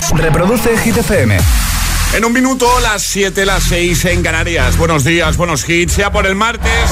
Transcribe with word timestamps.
Reproduce 0.00 0.78
Hit 0.78 0.96
FM. 0.96 1.36
En 2.14 2.24
un 2.24 2.32
minuto, 2.32 2.66
las 2.80 3.02
7, 3.02 3.44
las 3.44 3.64
6 3.64 4.04
en 4.06 4.22
Canarias. 4.22 4.78
Buenos 4.78 5.04
días, 5.04 5.36
buenos 5.36 5.68
hits. 5.68 5.96
Ya 5.96 6.10
por 6.10 6.26
el 6.26 6.34
martes 6.34 6.90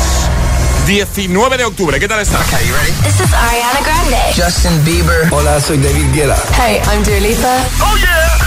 19 0.86 1.56
de 1.56 1.64
octubre. 1.64 1.98
¿Qué 1.98 2.06
tal 2.08 2.20
estás? 2.20 2.46
Okay, 2.46 2.66
you 2.68 2.74
ready? 2.74 2.92
This 3.02 3.20
is 3.20 3.32
Ariana 3.32 3.80
Grande. 3.80 4.18
Justin 4.36 4.84
Bieber. 4.84 5.32
Hola, 5.32 5.60
soy 5.60 5.78
David 5.78 6.12
Guetta. 6.12 6.36
Hey, 6.56 6.80
I'm 6.92 7.02
Dua 7.02 7.20
Lipa. 7.20 7.64
Oh 7.80 7.96
yeah. 7.96 8.38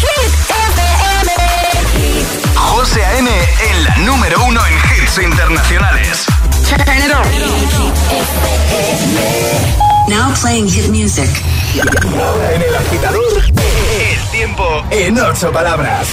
Hit 0.00 0.32
FM. 0.50 1.32
José 2.56 3.04
A.M. 3.04 3.30
en 3.30 3.84
la 3.84 3.96
número 3.98 4.44
uno 4.44 4.60
en 4.66 4.74
hits 5.02 5.18
internacionales. 5.18 6.26
Turn 6.68 6.98
it 6.98 7.10
on. 7.14 7.24
Now 10.08 10.34
playing 10.40 10.68
hit 10.68 10.88
music. 10.88 11.30
En 11.74 12.62
el 12.62 12.74
agitador, 12.76 13.42
tiempo 14.44 14.84
en 14.90 15.18
ocho 15.18 15.50
palabras. 15.52 16.06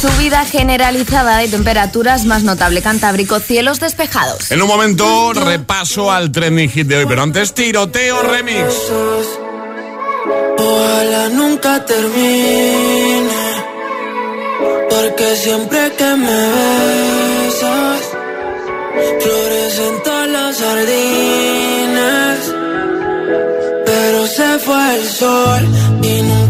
Subida 0.00 0.46
generalizada 0.46 1.36
de 1.36 1.48
temperaturas 1.48 2.24
más 2.24 2.42
notable 2.42 2.80
Cantábrico, 2.80 3.38
cielos 3.38 3.80
despejados. 3.80 4.50
En 4.50 4.62
un 4.62 4.68
momento, 4.68 5.34
repaso 5.34 6.10
al 6.10 6.32
trending 6.32 6.70
hit 6.70 6.86
de 6.86 6.96
hoy, 6.96 7.06
pero 7.06 7.22
antes, 7.22 7.52
tiroteo 7.52 8.22
remix. 8.22 8.64
Ojalá 10.56 11.28
nunca 11.28 11.84
termine, 11.84 13.28
porque 14.88 15.36
siempre 15.36 15.92
que 15.98 16.16
me 16.16 16.40
besas, 17.44 18.00
florecen 19.20 20.02
todas 20.02 20.28
las 20.28 20.56
sardinas. 20.56 22.38
Pero 23.84 24.26
se 24.26 24.58
fue 24.60 24.96
el 24.96 25.08
sol 25.08 25.68
y 26.02 26.22
nunca. 26.22 26.49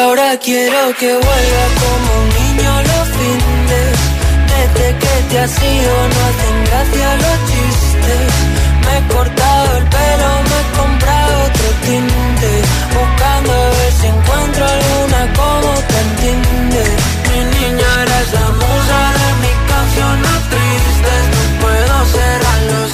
ahora 0.00 0.38
quiero 0.38 0.94
que 0.98 1.12
vuelva 1.12 1.64
como 1.80 2.08
un 2.22 2.28
niño 2.38 2.72
los 2.90 3.06
fines. 3.16 3.96
Desde 4.50 4.86
que 4.98 5.14
te 5.28 5.38
has 5.38 5.62
ido 5.62 5.92
no 6.12 6.18
hacen 6.28 6.56
gracia 6.68 7.08
los 7.24 7.38
chistes. 7.50 8.28
Me 8.84 8.92
he 8.98 9.02
cortado 9.14 9.76
el 9.78 9.84
pelo, 9.96 10.30
me 10.48 10.56
he 10.60 10.66
comprado 10.80 11.32
otro 11.48 11.68
tinte. 11.84 12.50
Buscando 12.96 13.52
a 13.52 13.68
ver 13.78 13.92
si 14.00 14.06
encuentro 14.06 14.64
alguna 14.76 15.20
como 15.40 15.70
te 15.90 15.98
entiende. 16.06 16.84
Mi 17.28 17.40
niña 17.56 17.90
eres 18.04 18.28
la 18.38 18.48
musa 18.60 19.00
de 19.20 19.28
mis 19.42 19.58
canciones 19.72 20.38
tristes. 20.52 21.22
No 21.34 21.42
puedo 21.62 21.96
cerrar 22.16 22.60
los 22.72 22.90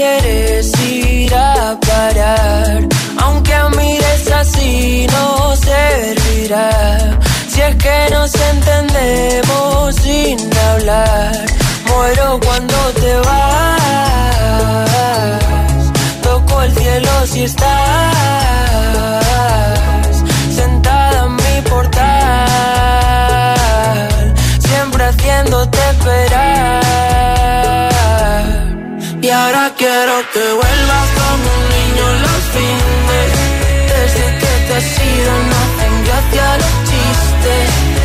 quieres 0.00 0.66
ir 0.80 1.34
a 1.34 1.78
parar. 1.88 2.88
Aunque 3.22 3.54
mires 3.76 4.30
así 4.32 5.06
no 5.14 5.54
servirá. 5.56 6.70
Si 7.50 7.60
es 7.60 7.76
que 7.76 7.98
nos 8.10 8.34
entendemos 8.52 9.94
sin 9.96 10.38
hablar. 10.68 11.32
Muero 11.88 12.40
cuando 12.46 12.76
te 13.02 13.12
vas. 13.28 13.80
Toco 16.22 16.62
el 16.62 16.72
cielo 16.78 17.12
si 17.32 17.40
estás 17.44 17.66
sentada 20.60 21.18
en 21.26 21.32
mi 21.42 21.56
portal, 21.68 22.10
siempre 24.66 25.02
haciéndote 25.04 25.78
esperar. 25.90 26.59
Quiero 29.76 30.14
que 30.32 30.52
vuelvas 30.52 31.08
como 31.18 31.44
un 31.56 31.64
niño 31.74 32.06
los 32.24 32.42
fines. 32.54 33.30
Desde 33.92 34.38
que 34.40 34.52
te 34.66 34.74
has 34.74 34.98
ido 34.98 35.32
no 35.48 35.56
hacen 35.64 35.94
los 36.58 36.74
chistes. 36.88 37.99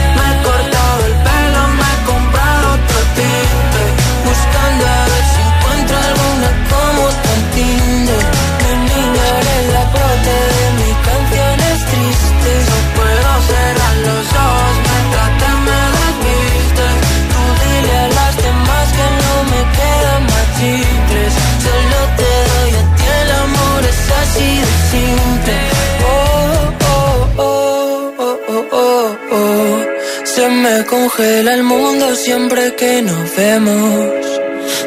Me 30.66 30.84
congela 30.86 31.54
el 31.54 31.64
mundo 31.64 32.16
siempre 32.16 32.76
que 32.76 33.02
nos 33.04 33.36
vemos. 33.36 34.10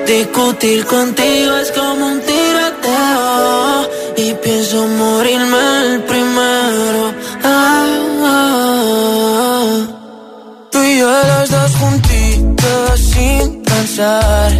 Discutir 0.07 0.85
contigo 0.85 1.57
es 1.63 1.71
como 1.73 2.03
un 2.13 2.21
tiroteo 2.21 3.89
y 4.17 4.35
pienso 4.45 4.87
morirme 5.03 5.65
el 5.85 6.03
primero. 6.11 7.03
Ah, 7.45 7.87
ah, 8.25 8.35
ah. 8.35 9.77
Tú 10.73 10.79
y 10.83 10.99
yo 10.99 11.11
los 11.33 11.51
dos 11.57 11.71
juntitos 11.81 13.01
sin 13.13 13.63
pensar. 13.63 14.51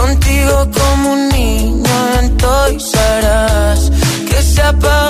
Contigo 0.00 0.56
como 0.78 1.12
un 1.14 1.28
niño 1.30 1.96
en 2.18 2.36
Toys 2.36 2.92
R 3.18 3.26
Us. 3.72 3.82
Que 4.28 4.42
se 4.42 4.62
apague 4.62 5.09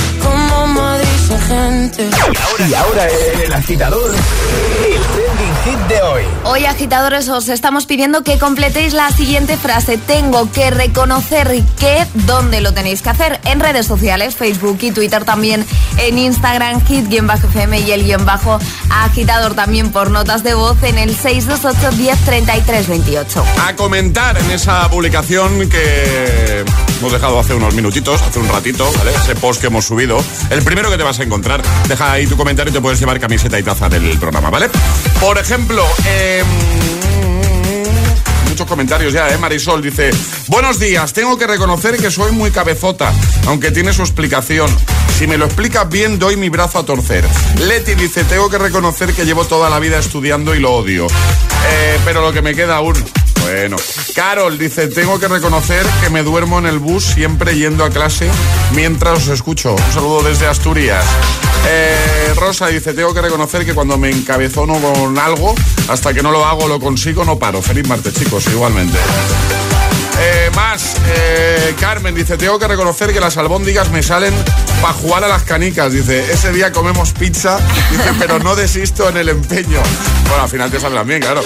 Y 1.71 2.73
ahora 2.73 3.07
el 3.43 3.53
agitador, 3.53 4.13
el 4.13 5.01
trending 5.01 5.55
hit 5.63 5.87
de 5.87 6.01
hoy. 6.01 6.23
Hoy, 6.43 6.65
agitadores, 6.65 7.29
os 7.29 7.47
estamos 7.47 7.85
pidiendo 7.85 8.23
que 8.23 8.37
completéis 8.37 8.93
la 8.93 9.09
siguiente 9.11 9.55
frase. 9.55 9.97
Tengo 9.97 10.51
que 10.51 10.69
reconocer 10.69 11.63
que, 11.79 12.05
¿dónde 12.13 12.59
lo 12.59 12.73
tenéis 12.73 13.01
que 13.01 13.09
hacer? 13.09 13.39
En 13.45 13.61
redes 13.61 13.87
sociales, 13.87 14.35
Facebook 14.35 14.79
y 14.81 14.91
Twitter 14.91 15.23
también, 15.23 15.65
en 15.97 16.17
Instagram, 16.17 16.85
hit-fm 16.85 17.79
y 17.79 17.91
el 17.91 18.03
guion 18.03 18.25
bajo 18.25 18.59
agitador 18.89 19.53
también 19.53 19.91
por 19.91 20.11
notas 20.11 20.43
de 20.43 20.53
voz 20.53 20.81
en 20.83 20.97
el 20.97 21.15
628 21.15 21.97
10 21.97 22.19
33 22.19 22.87
28. 22.87 23.45
A 23.65 23.75
comentar 23.75 24.37
en 24.37 24.51
esa 24.51 24.89
publicación 24.89 25.69
que 25.69 26.65
hemos 26.99 27.11
dejado 27.11 27.39
hace 27.39 27.53
unos 27.53 27.73
minutitos, 27.73 28.21
hace 28.21 28.39
un 28.39 28.49
ratito, 28.49 28.91
¿vale? 28.97 29.11
Ese 29.15 29.35
post 29.35 29.61
que 29.61 29.67
hemos 29.67 29.85
subido. 29.85 30.21
El 30.49 30.63
primero 30.63 30.91
que 30.91 30.97
te 30.97 31.03
vas 31.03 31.19
a 31.19 31.23
encontrar. 31.23 31.60
Deja 31.87 32.11
ahí 32.11 32.27
tu 32.27 32.37
comentario 32.37 32.71
y 32.71 32.73
te 32.73 32.81
puedes 32.81 32.99
llevar 32.99 33.19
camiseta 33.19 33.59
y 33.59 33.63
taza 33.63 33.89
del 33.89 34.17
programa, 34.17 34.49
¿vale? 34.49 34.69
Por 35.19 35.37
ejemplo, 35.37 35.85
eh, 36.05 36.43
muchos 38.49 38.67
comentarios 38.67 39.13
ya, 39.13 39.29
¿eh? 39.29 39.37
Marisol 39.37 39.81
dice, 39.81 40.11
buenos 40.47 40.79
días, 40.79 41.13
tengo 41.13 41.37
que 41.37 41.47
reconocer 41.47 41.97
que 41.97 42.11
soy 42.11 42.31
muy 42.31 42.51
cabezota, 42.51 43.13
aunque 43.47 43.71
tiene 43.71 43.93
su 43.93 44.01
explicación. 44.01 44.69
Si 45.17 45.27
me 45.27 45.37
lo 45.37 45.45
explicas 45.45 45.87
bien, 45.87 46.19
doy 46.19 46.35
mi 46.35 46.49
brazo 46.49 46.79
a 46.79 46.85
torcer. 46.85 47.23
Leti 47.59 47.95
dice, 47.95 48.23
tengo 48.23 48.49
que 48.49 48.57
reconocer 48.57 49.13
que 49.13 49.23
llevo 49.23 49.45
toda 49.45 49.69
la 49.69 49.79
vida 49.79 49.99
estudiando 49.99 50.55
y 50.55 50.59
lo 50.59 50.73
odio. 50.73 51.07
Eh, 51.07 51.99
pero 52.03 52.21
lo 52.21 52.33
que 52.33 52.41
me 52.41 52.55
queda 52.55 52.77
aún... 52.77 52.95
Bueno, 53.41 53.75
Carol 54.15 54.57
dice, 54.57 54.87
tengo 54.87 55.19
que 55.19 55.27
reconocer 55.27 55.85
que 56.01 56.09
me 56.09 56.23
duermo 56.23 56.59
en 56.59 56.65
el 56.65 56.79
bus 56.79 57.03
siempre 57.03 57.55
yendo 57.55 57.83
a 57.83 57.89
clase 57.89 58.29
mientras 58.73 59.23
os 59.23 59.27
escucho. 59.29 59.75
Un 59.75 59.93
saludo 59.93 60.23
desde 60.23 60.47
Asturias. 60.47 61.05
Eh, 61.67 62.33
Rosa 62.35 62.67
dice, 62.67 62.93
tengo 62.93 63.13
que 63.13 63.21
reconocer 63.21 63.65
que 63.65 63.73
cuando 63.73 63.97
me 63.97 64.09
encabezono 64.09 64.75
con 64.79 65.17
algo, 65.17 65.53
hasta 65.89 66.13
que 66.13 66.23
no 66.23 66.31
lo 66.31 66.45
hago, 66.45 66.67
lo 66.67 66.79
consigo, 66.79 67.23
no 67.23 67.37
paro. 67.37 67.61
Feliz 67.61 67.87
martes, 67.87 68.13
chicos, 68.13 68.47
igualmente. 68.47 68.97
Eh, 70.19 70.51
más, 70.55 70.95
eh, 71.07 71.75
Carmen 71.79 72.13
dice, 72.13 72.37
tengo 72.37 72.59
que 72.59 72.67
reconocer 72.67 73.13
que 73.13 73.19
las 73.19 73.37
albóndigas 73.37 73.89
me 73.91 74.03
salen 74.03 74.33
para 74.81 74.93
jugar 74.93 75.23
a 75.23 75.27
las 75.27 75.43
canicas. 75.43 75.91
Dice, 75.91 76.31
ese 76.31 76.51
día 76.51 76.71
comemos 76.71 77.13
pizza, 77.13 77.57
dice, 77.89 78.13
pero 78.19 78.39
no 78.39 78.55
desisto 78.55 79.09
en 79.09 79.17
el 79.17 79.29
empeño. 79.29 79.79
Bueno, 80.27 80.43
al 80.43 80.49
final 80.49 80.69
te 80.69 80.79
salen 80.79 81.07
bien, 81.07 81.21
claro. 81.21 81.43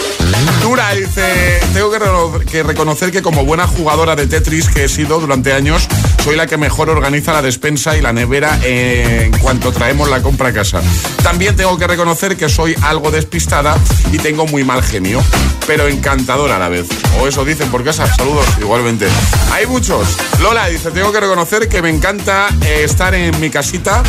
Dura 0.61 0.93
dice, 0.93 1.59
tengo 1.73 1.91
que 2.39 2.63
reconocer 2.63 3.11
que 3.11 3.21
como 3.21 3.45
buena 3.45 3.67
jugadora 3.67 4.15
de 4.15 4.27
Tetris 4.27 4.67
que 4.69 4.85
he 4.85 4.89
sido 4.89 5.19
durante 5.19 5.53
años, 5.53 5.87
soy 6.25 6.35
la 6.35 6.47
que 6.47 6.57
mejor 6.57 6.89
organiza 6.89 7.33
la 7.33 7.43
despensa 7.43 7.95
y 7.95 8.01
la 8.01 8.11
nevera 8.11 8.57
en 8.63 9.31
cuanto 9.37 9.71
traemos 9.71 10.09
la 10.09 10.23
compra 10.23 10.49
a 10.49 10.53
casa. 10.53 10.81
También 11.21 11.55
tengo 11.55 11.77
que 11.77 11.85
reconocer 11.85 12.35
que 12.35 12.49
soy 12.49 12.75
algo 12.81 13.11
despistada 13.11 13.77
y 14.11 14.17
tengo 14.17 14.47
muy 14.47 14.63
mal 14.63 14.81
genio, 14.81 15.21
pero 15.67 15.87
encantadora 15.87 16.55
a 16.55 16.59
la 16.59 16.67
vez. 16.67 16.87
O 17.19 17.27
eso 17.27 17.45
dicen 17.45 17.69
por 17.69 17.83
casa. 17.83 18.07
Saludos, 18.07 18.47
igualmente. 18.59 19.07
Hay 19.53 19.67
muchos. 19.67 20.17
Lola 20.41 20.65
dice, 20.65 20.89
tengo 20.89 21.11
que 21.11 21.19
reconocer 21.19 21.69
que 21.69 21.83
me 21.83 21.91
encanta 21.91 22.47
eh, 22.65 22.81
estar 22.83 23.13
en 23.13 23.39
mi 23.39 23.51
casita 23.51 24.01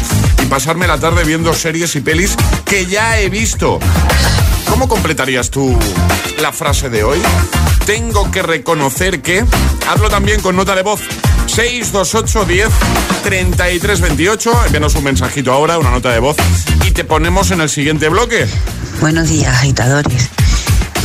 y 0.43 0.47
pasarme 0.47 0.87
la 0.87 0.99
tarde 0.99 1.23
viendo 1.23 1.53
series 1.53 1.97
y 1.97 2.01
pelis 2.01 2.35
que 2.65 2.87
ya 2.87 3.21
he 3.21 3.29
visto. 3.29 3.79
¿Cómo 4.71 4.89
completarías 4.89 5.51
tú 5.51 5.79
la 6.39 6.51
frase 6.51 6.89
de 6.89 7.05
hoy? 7.05 7.19
Tengo 7.85 8.31
que 8.31 8.41
reconocer 8.41 9.21
que... 9.21 9.45
Hazlo 9.87 10.09
también 10.09 10.41
con 10.41 10.57
nota 10.57 10.75
de 10.75 10.83
voz. 10.83 11.03
628 11.57 12.45
10 12.45 12.69
33 13.23 14.01
28. 14.03 14.65
Envíanos 14.67 14.95
un 14.95 15.05
mensajito 15.05 15.53
ahora, 15.53 15.79
una 15.79 15.91
nota 15.91 16.13
de 16.13 16.19
voz. 16.19 16.37
Y 16.85 16.91
te 16.91 17.03
ponemos 17.03 17.51
en 17.51 17.63
el 17.63 17.71
siguiente 17.71 18.11
bloque. 18.11 18.47
Buenos 19.01 19.31
días, 19.31 19.55
agitadores. 19.55 20.29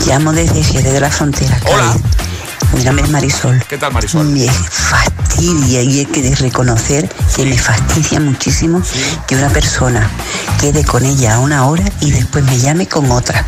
Llamo 0.05 0.33
desde 0.33 0.61
Jerez 0.61 0.91
de 0.91 0.99
la 0.99 1.09
Frontera. 1.09 1.57
Hola. 1.67 1.95
Cádiz. 1.95 2.30
Mi 2.75 2.83
nombre 2.85 3.03
es 3.05 3.11
Marisol. 3.11 3.61
¿Qué 3.67 3.77
tal, 3.77 3.91
Marisol? 3.93 4.25
Me 4.27 4.47
fastidia 4.49 5.81
y 5.83 5.99
hay 5.99 6.05
que 6.05 6.33
reconocer 6.35 7.07
que 7.35 7.45
me 7.45 7.57
fastidia 7.57 8.19
muchísimo 8.19 8.81
que 9.27 9.35
una 9.35 9.49
persona 9.49 10.09
quede 10.59 10.83
con 10.85 11.03
ella 11.05 11.39
una 11.39 11.65
hora 11.67 11.83
y 11.99 12.11
después 12.11 12.43
me 12.45 12.57
llame 12.57 12.87
con 12.87 13.11
otra. 13.11 13.45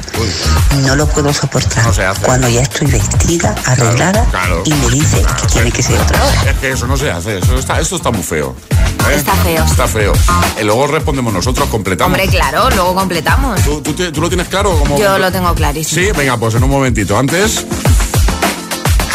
No 0.86 0.96
lo 0.96 1.08
puedo 1.08 1.34
soportar. 1.34 1.86
No 1.86 1.94
se 1.94 2.06
hace. 2.06 2.22
Cuando 2.22 2.50
ya 2.50 2.62
estoy 2.62 2.88
vestida, 2.92 3.56
arreglada 3.66 4.26
claro. 4.26 4.62
y 4.66 4.74
me 4.74 4.90
dice 4.90 5.24
que 5.42 5.48
tiene 5.48 5.72
que 5.72 5.82
ser 5.84 6.00
otra 6.00 6.22
hora. 6.24 6.52
Es 6.52 6.58
que 6.58 6.72
eso 6.72 6.86
no 6.88 6.98
se 6.98 7.10
hace, 7.12 7.38
eso 7.40 7.56
está, 7.58 7.80
esto 7.80 7.96
está 7.96 8.12
muy 8.12 8.24
feo. 8.24 8.56
¿eh? 9.10 9.16
Está 9.16 9.34
feo. 9.36 9.64
Está 9.66 9.88
feo. 9.88 10.14
Y 10.60 10.64
luego 10.64 10.88
respondemos 10.88 11.34
nosotros, 11.34 11.70
completamos. 11.70 12.18
Hombre, 12.20 12.30
claro, 12.36 12.70
luego 12.72 12.94
completamos. 12.94 13.62
¿Tú, 13.62 13.82
tú 13.82 13.94
te- 13.94 14.12
tú 14.12 14.20
lo 14.22 14.28
tienes 14.28 14.48
claro? 14.50 14.78
Como 14.78 14.98
Yo 15.00 15.18
lo 15.18 15.32
tengo 15.32 15.54
clarísimo. 15.56 16.02
Sí, 16.06 16.12
venga, 16.16 16.38
pues 16.38 16.56
en 16.56 16.64
un 16.64 16.70
momentito. 16.70 17.18
Antes. 17.18 17.66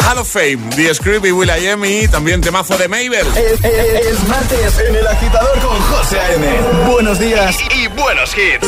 Hall 0.05 0.17
of 0.17 0.27
Fame, 0.27 0.57
The 0.75 0.93
Script 0.93 1.25
y 1.25 1.31
Will 1.31 1.49
I 1.49 1.67
Am 1.67 1.83
y 1.85 2.07
también 2.07 2.41
temazo 2.41 2.77
de 2.77 2.87
Mabel. 2.87 3.27
Es, 3.35 3.63
es- 3.63 4.05
es 4.07 4.27
martes 4.27 4.79
en 4.79 4.95
el 4.95 5.07
agitador 5.07 5.59
con 5.59 5.79
José 5.81 6.19
A.M. 6.19 6.47
Buenos 6.89 7.19
días 7.19 7.55
y, 7.75 7.83
y 7.83 7.87
buenos 7.87 8.33
hits. 8.35 8.67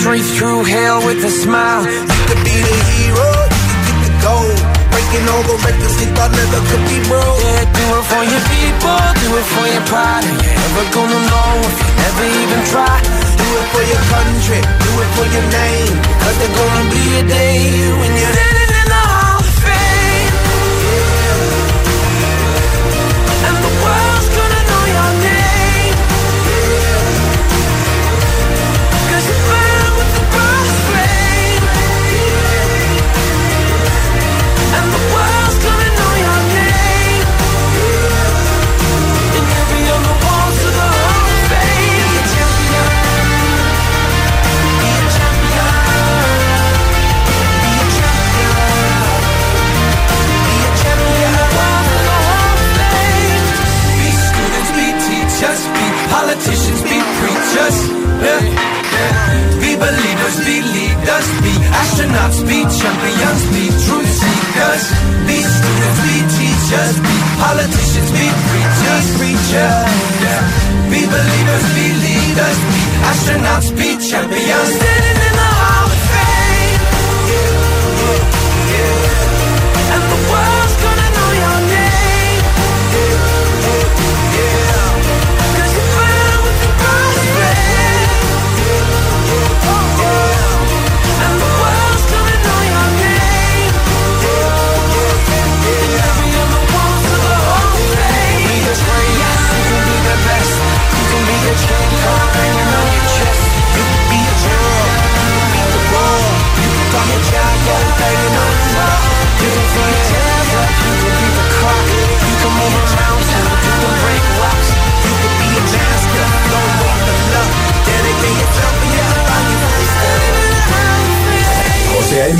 straight 0.00 0.22
through 0.22 0.62
hell 0.62 1.04
with 1.04 1.24
a 1.24 1.30
smile. 1.30 2.17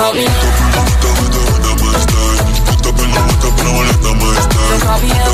call 0.00 0.14
me 0.14 0.24
up. 0.24 0.32
Don't 1.02 1.20
call 4.80 5.02
me 5.02 5.10
up. 5.10 5.28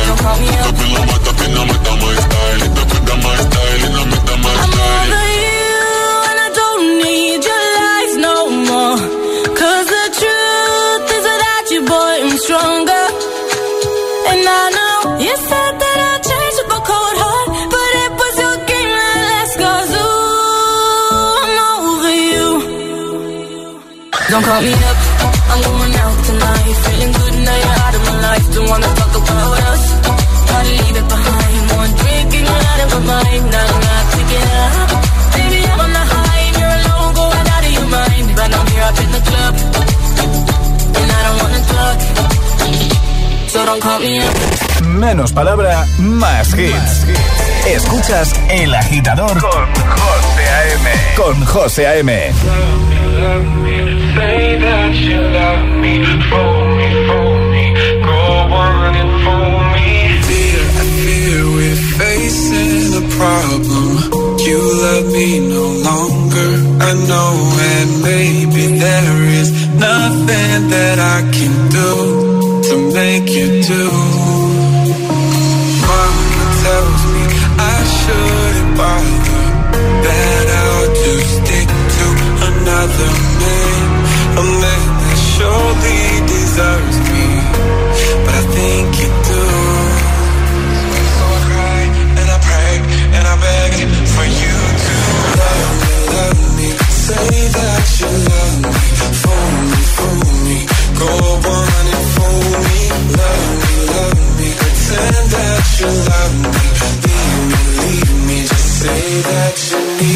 Don't 0.00 0.16
call 0.18 0.36
me 0.38 0.48
up. 0.48 1.97
Don't 24.38 24.46
call 24.46 24.62
me 24.62 24.70
up, 24.70 24.98
I'm 25.50 25.60
going 25.66 25.94
out 25.98 26.18
tonight. 26.22 26.74
Feeling 26.86 27.10
good 27.10 27.34
now 27.42 27.58
you're 27.58 27.78
out 27.82 27.94
of 27.98 28.02
my 28.06 28.16
life. 28.22 28.46
Don't 28.54 28.68
wanna 28.70 28.86
talk 28.94 29.14
about 29.18 29.58
us. 29.66 29.82
Gotta 30.46 30.70
leave 30.78 30.96
it 31.02 31.08
behind. 31.10 31.62
One 31.74 31.92
drink 31.98 32.30
and 32.38 32.46
you're 32.46 32.64
out 32.70 32.80
of 32.84 32.88
my 32.94 33.00
mind. 33.18 33.44
Not 33.50 33.68
enough 33.74 34.08
to 34.14 34.22
get 34.30 34.46
up. 34.62 34.90
Baby, 35.34 35.60
I'm 35.66 35.80
on 35.80 35.90
the 35.90 36.04
high 36.14 36.42
and 36.46 36.54
you're 36.54 36.76
alone, 36.78 37.10
going 37.18 37.48
out 37.50 37.64
of 37.66 37.72
your 37.78 37.88
mind. 37.90 38.26
But 38.38 38.50
I'm 38.54 38.66
here 38.70 38.86
up 38.86 38.98
in 39.02 39.10
the 39.10 39.22
club, 39.26 39.54
and 41.02 41.08
I 41.10 41.20
don't 41.26 41.38
wanna 41.42 41.62
talk. 41.74 41.98
So 43.50 43.58
don't 43.66 43.82
call 43.82 43.98
me 43.98 44.22
up. 44.22 44.34
Menos 44.86 45.32
palabra, 45.32 45.84
más 45.98 46.54
hits. 46.54 47.06
Escuchas 47.66 48.32
El 48.48 48.72
Agitador 48.72 49.36
con 49.40 49.74
José 49.74 50.44
A.M. 50.58 50.90
Con 51.16 51.44
José 51.44 51.86
A.M. 51.88 52.32
Say 54.18 54.58
that 54.58 54.92
you 55.08 55.20
love 55.40 55.64
me, 55.82 55.94
fool 56.28 56.60
me, 56.78 56.88
fool 57.06 57.38
me, 57.54 57.66
go 58.02 58.20
on 58.66 58.92
and 59.02 59.12
fool 59.22 59.58
me. 59.74 59.90
Dear, 60.28 60.62
I 60.80 60.84
fear 61.02 61.38
we're 61.56 61.82
facing 62.00 62.98
a 62.98 63.04
problem. 63.18 63.86
You 64.48 64.58
love 64.86 65.06
me 65.16 65.28
no 65.56 65.66
longer, 65.90 66.50
I 66.88 66.92
know, 67.10 67.32
and 67.74 67.90
maybe 68.02 68.64
there 68.84 69.22
is 69.40 69.48
nothing 69.86 70.60
that 70.74 70.98
I 71.16 71.20
can 71.36 71.54
do 71.78 71.92
to 72.68 72.74
make 72.98 73.28
you 73.38 73.62
do. 73.62 73.97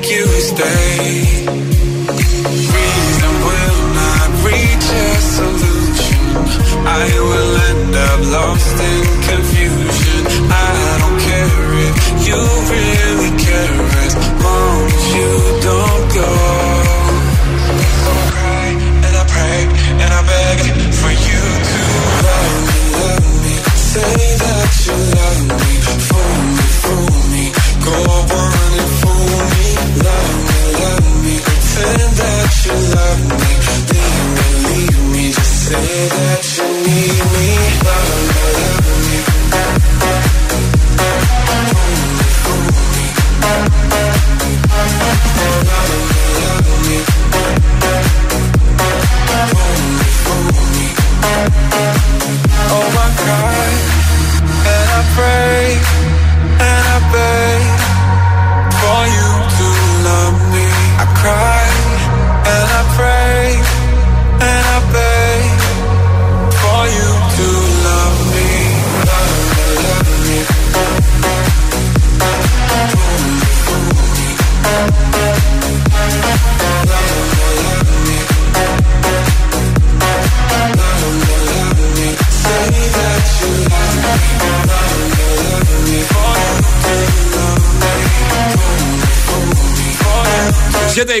make 0.00 0.10
you 0.10 0.26
stay. 0.40 1.46
Reason 2.74 3.34
will 3.46 3.80
not 4.00 4.28
reach 4.48 4.86
a 4.92 5.10
solution. 5.36 6.22
I 6.86 7.06
will 7.28 7.52
end 7.70 7.94
up 8.08 8.20
lost 8.36 8.78
in 8.90 9.04
confusion. 9.30 10.22
I 10.50 10.96
don't 11.00 11.18
care 11.28 11.60
if 11.86 11.96
you 12.26 12.40
really 12.74 13.32
care 13.44 13.80
As 14.06 14.14
long 14.44 14.80
as 14.96 15.04
you 15.16 15.30
don't 15.68 16.06
go. 16.20 16.32
So 18.04 18.10
I 18.10 18.24
cry 18.32 18.68
and 19.06 19.14
I 19.16 19.24
pray 19.34 19.60
and 20.02 20.10
I 20.12 20.22
beg 20.30 20.58
for 21.00 21.12
you 21.28 21.42
to 21.70 21.80
love 22.26 22.58
me, 22.68 22.78
love 23.00 23.28
me 23.44 23.54
Say 23.90 24.14
that 24.42 24.70
you 24.86 24.92
love 24.92 25.24
me. 25.24 25.29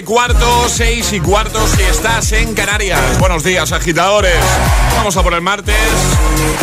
Y 0.00 0.02
cuarto, 0.02 0.68
6 0.68 1.12
y 1.12 1.20
cuarto 1.20 1.66
si 1.66 1.82
estás 1.82 2.32
en 2.32 2.54
Canarias. 2.54 3.18
Buenos 3.18 3.44
días, 3.44 3.70
agitadores. 3.72 4.38
Vamos 4.96 5.16
a 5.16 5.22
por 5.22 5.34
el 5.34 5.42
martes. 5.42 5.76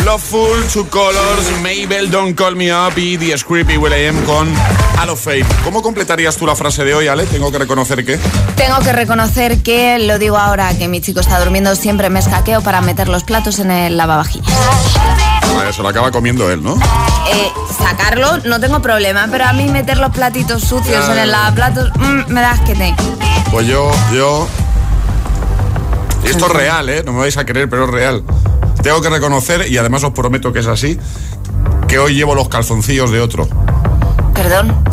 Loveful, 0.04 0.64
Two 0.72 0.88
Colors, 0.88 1.50
Mabel, 1.62 2.10
Don't 2.10 2.36
Call 2.36 2.56
Me 2.56 2.72
Up 2.72 2.96
y 2.96 3.16
The 3.16 3.38
Screepy 3.38 3.76
Will 3.76 3.92
I 3.92 4.06
Am 4.06 4.24
con 4.24 4.52
Halo 4.98 5.14
Fate. 5.14 5.46
¿Cómo 5.62 5.82
completarías 5.82 6.36
tú 6.36 6.46
la 6.46 6.56
frase 6.56 6.84
de 6.84 6.94
hoy, 6.94 7.06
Ale? 7.06 7.26
Tengo 7.26 7.52
que 7.52 7.58
reconocer 7.58 8.04
que... 8.04 8.18
Tengo 8.56 8.78
que 8.80 8.92
reconocer 8.92 9.62
que, 9.62 9.98
lo 10.00 10.18
digo 10.18 10.36
ahora 10.36 10.76
que 10.76 10.88
mi 10.88 11.00
chico 11.00 11.20
está 11.20 11.38
durmiendo, 11.38 11.76
siempre 11.76 12.10
me 12.10 12.18
escaqueo 12.18 12.62
para 12.62 12.80
meter 12.80 13.08
los 13.08 13.22
platos 13.24 13.60
en 13.60 13.70
el 13.70 13.96
lavavajillas. 13.96 14.97
Se 15.72 15.82
lo 15.82 15.88
acaba 15.88 16.10
comiendo 16.10 16.50
él, 16.50 16.62
¿no? 16.62 16.74
Eh, 16.76 17.52
sacarlo 17.78 18.38
no 18.44 18.58
tengo 18.58 18.80
problema, 18.80 19.28
pero 19.30 19.44
a 19.44 19.52
mí 19.52 19.68
meter 19.68 19.98
los 19.98 20.10
platitos 20.10 20.62
sucios 20.62 21.06
Ya, 21.06 21.12
en 21.12 21.18
el 21.20 21.30
lavaplatos 21.30 21.90
mm, 21.96 22.32
me 22.32 22.40
das 22.40 22.60
que 22.60 22.74
te. 22.74 22.94
Pues 23.50 23.66
yo, 23.66 23.90
yo... 24.12 24.46
Y 26.24 26.28
esto 26.28 26.46
es 26.46 26.52
real, 26.52 26.88
¿eh? 26.88 27.02
No 27.04 27.12
me 27.12 27.20
vais 27.20 27.36
a 27.36 27.44
creer, 27.44 27.68
pero 27.68 27.84
es 27.84 27.90
real. 27.90 28.24
Tengo 28.82 29.00
que 29.00 29.08
reconocer, 29.10 29.70
y 29.70 29.76
además 29.78 30.02
os 30.04 30.12
prometo 30.12 30.52
que 30.52 30.58
es 30.60 30.66
así, 30.66 30.98
que 31.86 31.98
hoy 31.98 32.14
llevo 32.14 32.34
los 32.34 32.48
calzoncillos 32.48 33.10
de 33.10 33.20
otro. 33.20 33.46
Perdón, 34.34 34.74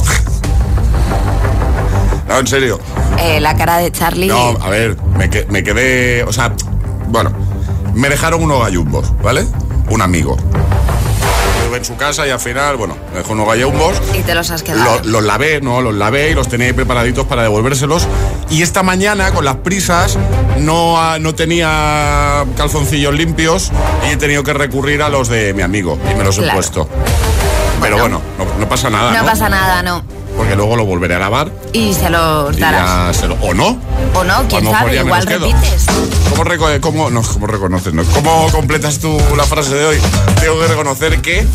No, 2.27 2.39
en 2.39 2.47
serio. 2.47 2.79
eh, 3.19 3.39
la 3.39 3.55
cara 3.55 3.77
de 3.77 3.91
Charlie. 3.91 4.27
No, 4.27 4.49
a 4.61 4.69
ver, 4.69 4.97
me, 5.15 5.29
que- 5.29 5.45
me 5.49 5.63
quedé. 5.63 6.23
O 6.23 6.33
sea, 6.33 6.53
bueno, 7.07 7.31
me 7.93 8.09
dejaron 8.09 8.43
unos 8.43 8.61
gallumbos, 8.61 9.13
¿vale? 9.23 9.45
Un 9.89 10.01
amigo. 10.01 10.37
Estuve 11.59 11.77
en 11.77 11.85
su 11.85 11.95
casa 11.95 12.25
y 12.27 12.29
al 12.31 12.39
final, 12.39 12.75
bueno, 12.77 12.95
me 13.11 13.19
dejó 13.19 13.33
unos 13.33 13.47
gallumbos. 13.47 13.95
Y 14.13 14.21
te 14.21 14.33
los 14.35 14.49
has 14.51 14.63
quedado. 14.63 14.99
Lo- 15.03 15.09
los 15.11 15.23
lavé, 15.23 15.61
¿no? 15.61 15.81
Los 15.81 15.93
lavé 15.95 16.31
y 16.31 16.33
los 16.35 16.47
tenía 16.47 16.67
ahí 16.67 16.73
preparaditos 16.73 17.25
para 17.27 17.43
devolvérselos. 17.43 18.07
Y 18.49 18.61
esta 18.61 18.83
mañana, 18.83 19.31
con 19.31 19.45
las 19.45 19.55
prisas, 19.57 20.17
no, 20.59 21.17
no 21.19 21.35
tenía 21.35 22.45
calzoncillos 22.57 23.13
limpios 23.13 23.71
y 24.09 24.13
he 24.13 24.17
tenido 24.17 24.43
que 24.43 24.53
recurrir 24.53 25.01
a 25.01 25.09
los 25.09 25.27
de 25.27 25.53
mi 25.53 25.61
amigo 25.63 25.97
y 26.11 26.15
me 26.15 26.23
los 26.23 26.37
he 26.37 26.43
puesto. 26.51 26.87
Pero 27.81 27.97
bueno, 27.99 28.21
no, 28.37 28.45
no 28.59 28.69
pasa 28.69 28.89
nada, 28.89 29.11
no 29.11 29.19
¿no? 29.19 29.25
pasa 29.25 29.49
nada, 29.49 29.81
no. 29.83 30.03
Porque 30.45 30.57
luego 30.57 30.75
lo 30.75 30.85
volveré 30.85 31.15
a 31.15 31.19
lavar 31.19 31.51
Y 31.73 31.91
se 31.95 32.07
los 32.11 32.55
y 32.55 32.59
darás. 32.59 33.17
se 33.17 33.27
lo- 33.27 33.33
¿O 33.41 33.55
no? 33.55 33.79
O 34.13 34.23
no, 34.23 34.43
lo 34.43 34.47
quién 34.47 34.63
sabe, 34.69 34.95
igual 34.97 35.25
repites. 35.25 35.85
¿Cómo, 36.29 36.43
reco- 36.43 36.79
cómo- 36.81 37.09
no, 37.09 37.23
¿Cómo 37.23 37.47
reconoces? 37.47 37.93
no? 37.95 38.03
¿Cómo 38.03 38.47
completas 38.51 38.99
tú 38.99 39.17
la 39.35 39.43
frase 39.45 39.73
de 39.73 39.85
hoy? 39.87 39.97
Tengo 40.39 40.59
que 40.59 40.67
reconocer 40.67 41.19
que 41.21 41.47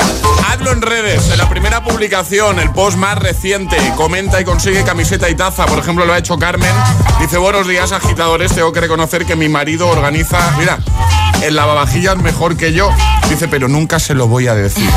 hazlo 0.49 0.73
en 0.73 0.83
redes. 0.83 1.31
En 1.31 1.39
la 1.39 1.49
primera 1.49 1.85
publicación, 1.85 2.59
el 2.59 2.71
post 2.73 2.97
más 2.97 3.17
reciente, 3.17 3.77
comenta 3.97 4.41
y 4.41 4.45
consigue 4.45 4.83
camiseta 4.83 5.31
y 5.31 5.37
taza. 5.37 5.67
Por 5.67 5.79
ejemplo, 5.79 6.05
lo 6.05 6.13
ha 6.13 6.19
hecho 6.19 6.37
Carmen. 6.37 6.73
Dice, 7.21 7.39
buenos 7.39 7.69
días, 7.69 7.93
agitadores. 7.93 8.53
Tengo 8.57 8.73
que 8.73 8.81
reconocer 8.81 9.25
que 9.25 9.37
mi 9.37 9.49
marido 9.49 9.87
organiza, 9.89 10.39
mira, 10.59 10.79
el 11.45 11.55
lavavajillas 11.55 12.17
mejor 12.17 12.57
que 12.57 12.73
yo. 12.73 12.91
Dice, 13.29 13.47
pero 13.47 13.69
nunca 13.69 14.01
se 14.01 14.15
lo 14.15 14.27
voy 14.27 14.49
a 14.49 14.55
decir. 14.57 14.91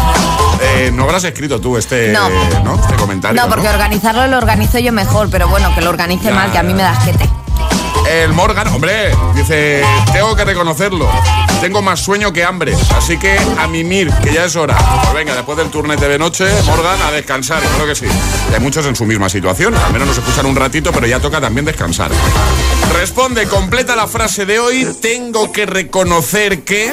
Eh, 0.64 0.92
no 0.94 1.04
habrás 1.04 1.24
escrito 1.24 1.60
tú 1.60 1.78
este, 1.78 2.12
No. 2.12 2.30
¿no? 2.64 2.76
este 2.76 2.96
comentario. 2.96 3.42
No, 3.42 3.50
porque 3.50 3.68
organizarlo 3.70 4.28
lo 4.28 4.38
organizo 4.38 4.80
yo 4.80 4.92
mejor, 4.92 5.30
pero 5.30 5.48
bueno, 5.48 5.74
que 5.76 5.82
lo 5.82 5.90
organice 5.90 6.26
Ya, 6.26 6.34
mal, 6.34 6.52
que 6.52 6.58
a 6.58 6.64
mí 6.64 6.74
me 6.74 6.84
das 6.84 7.04
que 7.04 7.14
te. 7.14 7.43
El 8.14 8.32
Morgan, 8.32 8.68
hombre, 8.68 9.10
dice, 9.34 9.82
tengo 10.14 10.36
que 10.36 10.46
reconocerlo. 10.46 11.10
Tengo 11.62 11.82
más 11.82 12.00
sueño 12.00 12.32
que 12.32 12.44
hambre, 12.44 12.76
así 12.96 13.18
que 13.18 13.36
a 13.58 13.68
mimir, 13.68 14.14
que 14.24 14.32
ya 14.32 14.46
es 14.46 14.56
hora. 14.56 14.78
Pues 15.02 15.16
venga, 15.16 15.34
después 15.34 15.58
del 15.58 15.72
turnete 15.72 16.08
de 16.08 16.20
noche, 16.20 16.46
Morgan, 16.68 17.02
a 17.02 17.12
descansar, 17.12 17.64
creo 17.74 17.88
que 17.88 17.96
sí. 17.96 18.06
Hay 18.54 18.60
muchos 18.60 18.86
en 18.86 18.96
su 18.96 19.06
misma 19.06 19.30
situación, 19.30 19.74
al 19.74 19.92
menos 19.92 20.10
nos 20.10 20.18
escuchan 20.20 20.46
un 20.46 20.56
ratito, 20.56 20.92
pero 20.92 21.08
ya 21.08 21.20
toca 21.20 21.42
también 21.42 21.66
descansar. 21.66 22.12
Responde, 22.94 23.48
completa 23.48 23.96
la 23.96 24.06
frase 24.06 24.46
de 24.46 24.60
hoy, 24.60 24.88
tengo 25.02 25.52
que 25.52 25.66
reconocer 25.66 26.64
que... 26.64 26.92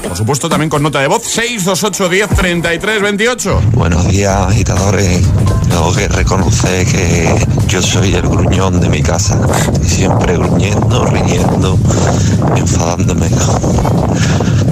Por 0.00 0.16
supuesto, 0.16 0.48
también 0.48 0.70
con 0.70 0.80
nota 0.80 1.00
de 1.00 1.08
voz, 1.08 1.24
628 1.24 2.08
10 2.08 2.28
33 2.36 3.02
28. 3.02 3.62
Buenos 3.72 4.06
días, 4.06 4.36
agitadores. 4.36 5.22
Tengo 5.72 5.92
que 5.94 6.06
reconocer 6.08 6.86
que 6.86 7.46
yo 7.66 7.82
soy 7.82 8.14
el 8.14 8.22
gruñón 8.28 8.80
de 8.80 8.88
mi 8.88 9.02
casa. 9.02 9.38
Y 9.82 9.88
siempre 9.88 10.34
gruñendo, 10.34 11.04
riñendo, 11.06 11.78
enfadándome. 12.56 13.28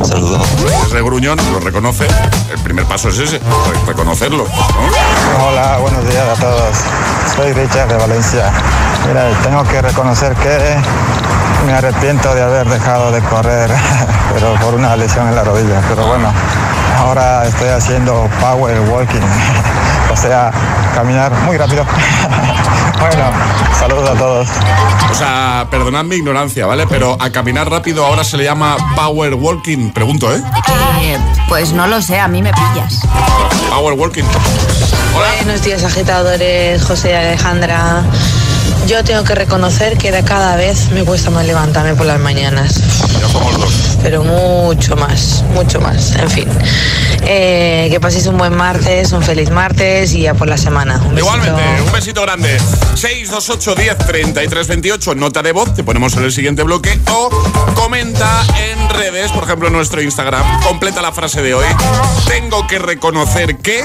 Saludos. 0.05 0.47
Ese 0.87 1.01
gruñón 1.03 1.39
lo 1.53 1.61
reconoce, 1.61 2.07
el 2.53 2.59
primer 2.61 2.85
paso 2.87 3.09
es 3.09 3.19
ese, 3.19 3.39
re- 3.39 3.87
reconocerlo. 3.87 4.45
¿no? 4.45 5.47
Hola, 5.49 5.79
buenos 5.79 6.07
días 6.09 6.27
a 6.39 6.41
todos. 6.41 6.77
Soy 7.37 7.53
Richard 7.53 7.89
de 7.89 7.97
Valencia. 7.97 8.51
Mira, 9.09 9.31
tengo 9.43 9.63
que 9.65 9.83
reconocer 9.83 10.35
que 10.37 10.77
me 11.67 11.73
arrepiento 11.75 12.35
de 12.35 12.43
haber 12.43 12.69
dejado 12.69 13.11
de 13.13 13.21
correr, 13.23 13.71
pero 14.35 14.55
por 14.61 14.75
una 14.75 14.97
lesión 14.97 15.29
en 15.29 15.35
la 15.37 15.45
rodilla. 15.45 15.81
Pero 15.89 16.07
bueno, 16.07 16.33
ahora 16.99 17.45
estoy 17.47 17.69
haciendo 17.69 18.29
power 18.41 18.81
walking, 18.91 19.21
o 20.11 20.16
sea, 20.16 20.51
caminar 20.94 21.33
muy 21.42 21.57
rápido. 21.57 21.85
Bueno, 23.01 23.25
saludos 23.79 24.11
a 24.11 24.14
todos. 24.14 24.49
O 25.11 25.14
sea, 25.14 25.66
perdonad 25.70 26.05
mi 26.05 26.16
ignorancia, 26.16 26.66
¿vale? 26.66 26.87
Pero 26.87 27.16
a 27.18 27.31
caminar 27.31 27.70
rápido 27.70 28.05
ahora 28.05 28.25
se 28.25 28.37
le 28.37 28.44
llama 28.44 28.77
power 28.94 29.33
walking. 29.33 29.90
Pregunto, 29.90 30.31
¿eh? 30.31 30.42
Eh, 31.01 31.16
pues 31.49 31.73
no 31.73 31.87
lo 31.87 32.03
sé, 32.03 32.20
a 32.20 32.29
mí 32.29 32.42
me 32.42 32.53
pillas. 32.53 33.01
Power 33.70 33.94
walking. 33.94 34.25
Hola. 35.16 35.29
Buenos 35.42 35.62
días 35.62 35.83
agitadores, 35.83 36.85
José 36.85 37.12
y 37.12 37.14
Alejandra. 37.14 38.03
Yo 38.87 39.05
tengo 39.05 39.23
que 39.25 39.35
reconocer 39.35 39.97
que 39.99 40.11
de 40.11 40.25
cada 40.25 40.57
vez 40.57 40.90
me 40.90 41.05
cuesta 41.05 41.31
más 41.31 41.47
levantarme 41.47 41.95
por 41.95 42.07
las 42.07 42.19
mañanas. 42.19 42.81
Ya 43.21 43.29
somos 43.29 43.59
dos. 43.59 43.99
Pero 44.03 44.25
mucho 44.25 44.97
más, 44.97 45.45
mucho 45.55 45.81
más. 45.81 46.16
En 46.16 46.31
fin. 46.31 46.49
Eh, 47.23 47.88
que 47.90 48.01
paséis 48.01 48.27
un 48.27 48.38
buen 48.38 48.57
martes, 48.57 49.12
un 49.12 49.23
feliz 49.23 49.51
martes 49.51 50.14
y 50.14 50.27
a 50.27 50.35
por 50.35 50.49
la 50.49 50.57
semana. 50.57 50.97
Un 50.97 51.14
besito. 51.14 51.19
Igualmente, 51.19 51.83
un 51.85 51.93
besito 51.93 52.23
grande. 52.23 52.59
628 52.95 53.75
10 53.75 53.99
33 53.99 54.69
28, 54.69 55.14
nota 55.14 55.43
de 55.43 55.53
voz, 55.53 55.75
te 55.75 55.85
ponemos 55.85 56.16
en 56.16 56.25
el 56.25 56.33
siguiente 56.33 56.62
bloque 56.62 56.99
o 57.11 57.31
comenta 57.75 58.43
en 58.71 58.88
redes, 58.88 59.31
por 59.33 59.45
ejemplo 59.45 59.69
en 59.69 59.75
nuestro 59.75 60.03
Instagram. 60.03 60.62
Completa 60.62 61.03
la 61.03 61.12
frase 61.12 61.43
de 61.43 61.55
hoy. 61.55 61.66
Tengo 62.27 62.66
que 62.66 62.79
reconocer 62.79 63.59
que. 63.59 63.85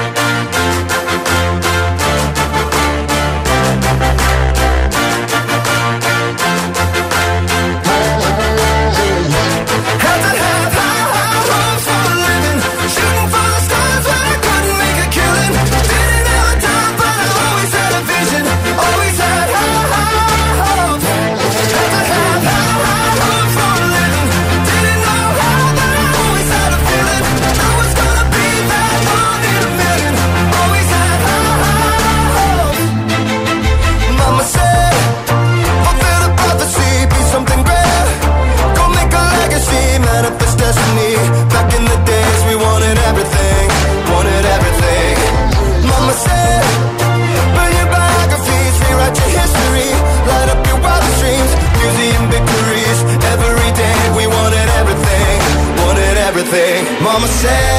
say 57.41 57.70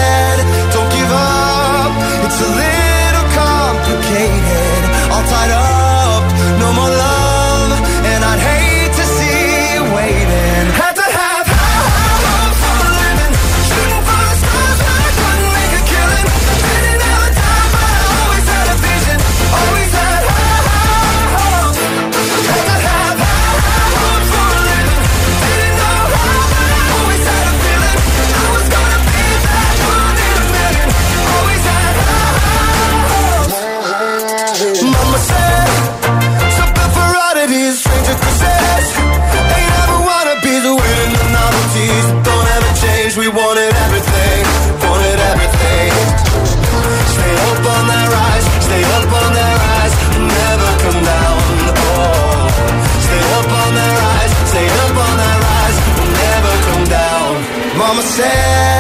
céu. 58.17 58.72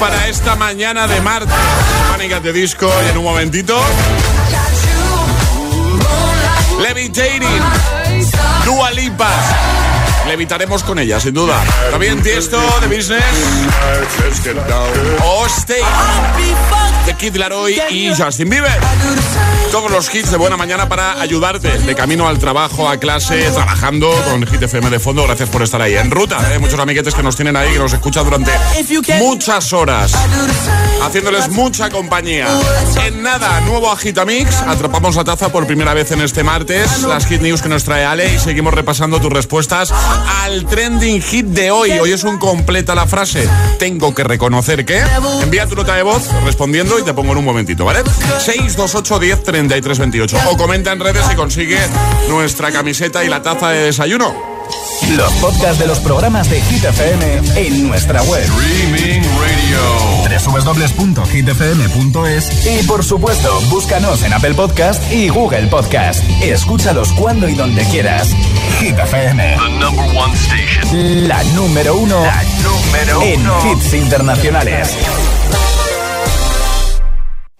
Para 0.00 0.28
esta 0.28 0.56
mañana 0.56 1.06
de 1.06 1.20
martes. 1.20 1.54
Pánicas 2.10 2.42
de 2.42 2.54
disco 2.54 2.90
y 3.06 3.10
en 3.10 3.18
un 3.18 3.24
momentito. 3.24 3.78
Levitating. 6.80 7.60
Dua 8.64 8.90
Lipa. 8.92 9.30
Levitaremos 10.30 10.84
con 10.84 10.96
ella, 11.00 11.18
sin 11.18 11.34
duda. 11.34 11.60
También 11.90 12.22
Tiesto 12.22 12.60
de 12.80 12.86
Business. 12.86 13.24
O 15.24 15.44
Stay. 15.46 15.82
De 17.04 17.14
Kid 17.14 17.34
Laroi 17.34 17.76
y 17.90 18.14
Justin 18.14 18.48
Bieber. 18.48 18.78
Todos 19.72 19.90
los 19.90 20.14
hits 20.14 20.30
de 20.30 20.36
buena 20.36 20.56
mañana 20.56 20.88
para 20.88 21.20
ayudarte 21.20 21.78
de 21.78 21.94
camino 21.96 22.28
al 22.28 22.38
trabajo, 22.38 22.88
a 22.88 22.98
clase, 22.98 23.50
trabajando 23.50 24.08
con 24.30 24.46
Hit 24.46 24.62
FM 24.62 24.88
de 24.88 25.00
fondo. 25.00 25.24
Gracias 25.24 25.48
por 25.48 25.62
estar 25.62 25.82
ahí 25.82 25.96
en 25.96 26.12
ruta. 26.12 26.38
Hay 26.38 26.60
muchos 26.60 26.78
amiguetes 26.78 27.12
que 27.12 27.24
nos 27.24 27.34
tienen 27.34 27.56
ahí, 27.56 27.72
que 27.72 27.80
nos 27.80 27.92
escuchan 27.92 28.24
durante 28.24 28.52
muchas 29.18 29.72
horas, 29.72 30.12
haciéndoles 31.02 31.48
mucha 31.50 31.90
compañía. 31.90 32.46
En 33.06 33.22
nada, 33.22 33.60
nuevo 33.60 33.90
Agitamix. 33.90 34.54
Atrapamos 34.62 35.16
la 35.16 35.24
taza 35.24 35.50
por 35.50 35.66
primera 35.66 35.94
vez 35.94 36.10
en 36.12 36.20
este 36.20 36.44
martes. 36.44 37.02
Las 37.02 37.26
hit 37.26 37.40
news 37.40 37.62
que 37.62 37.68
nos 37.68 37.84
trae 37.84 38.04
Ale 38.04 38.34
y 38.34 38.38
seguimos 38.38 38.74
repasando 38.74 39.20
tus 39.20 39.32
respuestas 39.32 39.92
al 40.42 40.66
trending 40.66 41.22
hit 41.22 41.46
de 41.46 41.70
hoy. 41.70 41.90
Hoy 41.92 42.12
es 42.12 42.24
un 42.24 42.38
completa 42.38 42.94
la 42.94 43.06
frase. 43.06 43.48
Tengo 43.78 44.14
que 44.14 44.24
reconocer 44.24 44.84
que. 44.84 45.02
Envía 45.42 45.66
tu 45.66 45.74
nota 45.74 45.94
de 45.94 46.02
voz 46.02 46.28
respondiendo 46.44 46.98
y 46.98 47.02
te 47.02 47.14
pongo 47.14 47.32
en 47.32 47.38
un 47.38 47.44
momentito, 47.44 47.84
¿vale? 47.84 48.02
628 48.38 49.18
10 49.18 49.42
33 49.42 49.98
28. 49.98 50.38
O 50.50 50.56
comenta 50.56 50.92
en 50.92 51.00
redes 51.00 51.24
y 51.32 51.34
consigue 51.34 51.78
nuestra 52.28 52.70
camiseta 52.72 53.24
y 53.24 53.28
la 53.28 53.42
taza 53.42 53.70
de 53.70 53.84
desayuno. 53.84 54.50
Los 55.16 55.32
podcasts 55.34 55.78
de 55.78 55.86
los 55.86 55.98
programas 56.00 56.48
de 56.48 56.60
Hit 56.60 56.84
FM 56.84 57.40
en 57.56 57.88
nuestra 57.88 58.22
web. 58.22 58.44
Streaming 58.44 59.22
Radio. 59.22 60.19
www.hitfm.es 60.44 62.66
y 62.66 62.82
por 62.86 63.04
supuesto, 63.04 63.60
búscanos 63.70 64.22
en 64.22 64.32
Apple 64.32 64.54
Podcast 64.54 65.12
y 65.12 65.28
Google 65.28 65.66
Podcast. 65.66 66.22
Escúchalos 66.42 67.12
cuando 67.12 67.48
y 67.48 67.54
donde 67.54 67.84
quieras. 67.84 68.28
Hit 68.78 68.98
FM. 68.98 69.56
The 69.56 69.68
number 69.78 70.04
one 70.16 70.32
station. 70.34 71.28
La 71.28 71.42
número 71.54 71.96
uno, 71.96 72.22
La 72.24 72.42
número 72.62 73.22
en 73.22 73.40
uno. 73.40 73.72
hits 73.72 73.94
internacionales. 73.94 74.96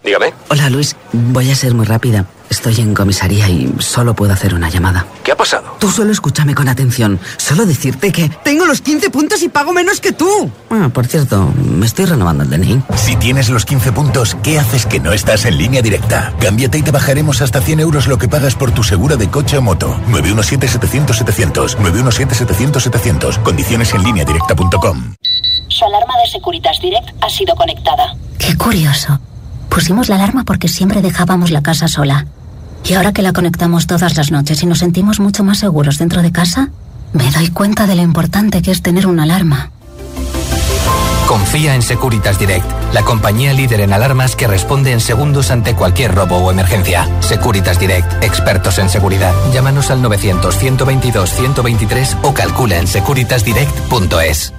Dígame. 0.03 0.33
Hola 0.49 0.71
Luis, 0.71 0.97
voy 1.13 1.51
a 1.51 1.55
ser 1.55 1.75
muy 1.75 1.85
rápida. 1.87 2.25
Estoy 2.51 2.81
en 2.81 2.95
comisaría 2.95 3.49
y 3.49 3.73
solo 3.79 4.13
puedo 4.15 4.33
hacer 4.33 4.55
una 4.55 4.69
llamada. 4.69 5.07
¿Qué 5.23 5.31
ha 5.31 5.37
pasado? 5.37 5.77
Tú 5.79 5.89
solo 5.89 6.11
escúchame 6.11 6.53
con 6.53 6.69
atención. 6.69 7.21
Solo 7.37 7.65
decirte 7.65 8.11
que 8.11 8.29
tengo 8.43 8.67
los 8.67 8.81
15 8.81 9.09
puntos 9.11 9.41
y 9.43 9.49
pago 9.49 9.73
menos 9.73 10.01
que 10.01 10.11
tú. 10.11 10.51
Ah, 10.69 10.91
por 10.93 11.07
cierto, 11.07 11.55
me 11.57 11.87
estoy 11.87 12.07
renovando 12.07 12.43
el 12.43 12.51
DNI. 12.51 12.83
Si 12.97 13.15
tienes 13.17 13.51
los 13.51 13.65
15 13.65 13.93
puntos, 13.93 14.37
¿qué 14.43 14.59
haces 14.59 14.85
que 14.85 14.99
no 14.99 15.13
estás 15.13 15.45
en 15.45 15.59
línea 15.59 15.81
directa? 15.81 16.35
Cámbiate 16.41 16.79
y 16.79 16.83
te 16.83 16.91
bajaremos 16.91 17.41
hasta 17.41 17.61
100 17.61 17.79
euros 17.79 18.09
lo 18.09 18.19
que 18.19 18.27
pagas 18.29 18.57
por 18.57 18.73
tu 18.73 18.83
seguro 18.83 19.17
de 19.17 19.31
coche 19.31 19.57
o 19.57 19.63
moto. 19.63 19.97
917-700-700. 20.09 21.77
917-700-700. 21.77 23.43
Condiciones 23.45 23.95
en 23.95 24.03
línea 24.03 24.25
directa.com. 24.25 25.15
Su 25.69 25.85
alarma 25.85 26.15
de 26.25 26.31
Securitas 26.31 26.79
Direct 26.83 27.11
ha 27.23 27.31
sido 27.31 27.55
conectada. 27.55 28.17
Qué 28.39 28.57
curioso. 28.57 29.21
Pusimos 29.69 30.09
la 30.09 30.17
alarma 30.17 30.43
porque 30.45 30.67
siempre 30.67 31.01
dejábamos 31.01 31.53
la 31.53 31.63
casa 31.63 31.87
sola. 31.87 32.27
Y 32.85 32.95
ahora 32.95 33.13
que 33.13 33.23
la 33.23 33.33
conectamos 33.33 33.87
todas 33.87 34.17
las 34.17 34.31
noches 34.31 34.63
y 34.63 34.67
nos 34.67 34.79
sentimos 34.79 35.21
mucho 35.21 35.45
más 35.45 35.59
seguros 35.59 35.99
dentro 35.99 36.23
de 36.23 36.33
casa, 36.33 36.71
me 37.13 37.31
doy 37.31 37.51
cuenta 37.51 37.87
de 37.87 37.97
lo 37.97 38.03
importante 38.03 38.63
que 38.63 38.71
es 38.71 38.83
tener 38.83 39.07
una 39.07 39.25
alarma. 39.25 39.71
Confía 41.31 41.75
en 41.77 41.83
Securitas 41.83 42.41
Direct, 42.41 42.67
la 42.93 43.03
compañía 43.03 43.53
líder 43.53 43.83
en 43.83 43.93
alarmas 43.93 44.35
que 44.35 44.49
responde 44.49 44.91
en 44.91 44.99
segundos 44.99 45.53
ante 45.53 45.77
cualquier 45.77 46.13
robo 46.13 46.39
o 46.39 46.51
emergencia. 46.51 47.09
Securitas 47.21 47.79
Direct, 47.79 48.25
expertos 48.25 48.79
en 48.79 48.89
seguridad. 48.89 49.33
Llámanos 49.53 49.93
al 49.93 50.03
900-122-123 50.03 52.17
o 52.23 52.35
calcula 52.35 52.79
en 52.79 52.89
securitasdirect.es. 52.89 54.53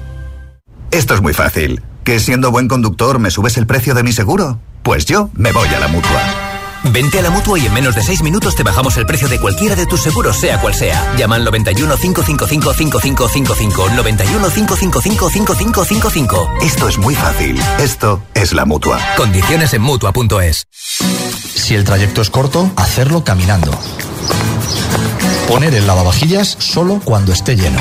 Esto 0.91 1.13
es 1.13 1.21
muy 1.21 1.33
fácil. 1.33 1.83
¿Que 2.05 2.21
siendo 2.21 2.51
buen 2.51 2.69
conductor 2.69 3.19
me 3.19 3.31
subes 3.31 3.57
el 3.57 3.67
precio 3.67 3.93
de 3.93 4.03
mi 4.03 4.13
seguro? 4.13 4.61
Pues 4.81 5.05
yo 5.05 5.29
me 5.33 5.51
voy 5.51 5.67
a 5.67 5.79
la 5.79 5.89
mutua. 5.89 6.50
Vente 6.85 7.19
a 7.19 7.21
la 7.21 7.29
mutua 7.29 7.59
y 7.59 7.67
en 7.67 7.73
menos 7.73 7.95
de 7.95 8.01
6 8.01 8.23
minutos 8.23 8.55
te 8.55 8.63
bajamos 8.63 8.97
el 8.97 9.05
precio 9.05 9.27
de 9.27 9.39
cualquiera 9.39 9.75
de 9.75 9.85
tus 9.85 10.01
seguros, 10.01 10.37
sea 10.37 10.59
cual 10.59 10.73
sea. 10.73 11.13
Llama 11.15 11.35
al 11.35 11.43
91 11.43 11.95
555 11.95 12.73
5555. 12.73 13.89
91 13.95 14.49
555 14.49 15.29
5555. 15.29 16.53
Esto 16.61 16.87
es 16.87 16.97
muy 16.97 17.15
fácil. 17.15 17.61
Esto 17.79 18.21
es 18.33 18.53
la 18.53 18.65
mutua. 18.65 18.99
Condiciones 19.15 19.73
en 19.73 19.81
mutua.es. 19.83 20.67
Si 20.71 21.75
el 21.75 21.83
trayecto 21.83 22.21
es 22.21 22.29
corto, 22.29 22.71
hacerlo 22.75 23.23
caminando. 23.23 23.71
Poner 25.47 25.75
el 25.75 25.85
lavavajillas 25.85 26.55
solo 26.59 26.99
cuando 27.03 27.31
esté 27.31 27.55
lleno. 27.55 27.79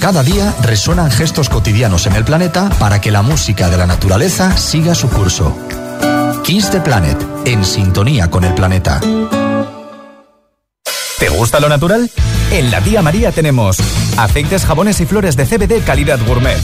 Cada 0.00 0.22
día 0.24 0.52
resuenan 0.62 1.10
gestos 1.12 1.48
cotidianos 1.48 2.06
en 2.06 2.14
el 2.14 2.24
planeta 2.24 2.68
para 2.80 3.00
que 3.00 3.12
la 3.12 3.22
música 3.22 3.70
de 3.70 3.76
la 3.76 3.86
naturaleza 3.86 4.56
siga 4.58 4.94
su 4.96 5.08
curso. 5.08 5.56
Kiss 6.44 6.70
the 6.70 6.80
Planet, 6.80 7.16
en 7.44 7.64
sintonía 7.64 8.28
con 8.28 8.42
el 8.44 8.52
planeta. 8.54 9.00
¿Te 11.18 11.28
gusta 11.28 11.60
lo 11.60 11.68
natural? 11.68 12.10
En 12.50 12.70
la 12.70 12.80
tía 12.80 13.00
María 13.00 13.30
tenemos 13.30 13.78
aceites, 14.18 14.64
jabones 14.64 15.00
y 15.00 15.06
flores 15.06 15.36
de 15.36 15.46
CBD 15.46 15.84
calidad 15.84 16.18
gourmet. 16.26 16.58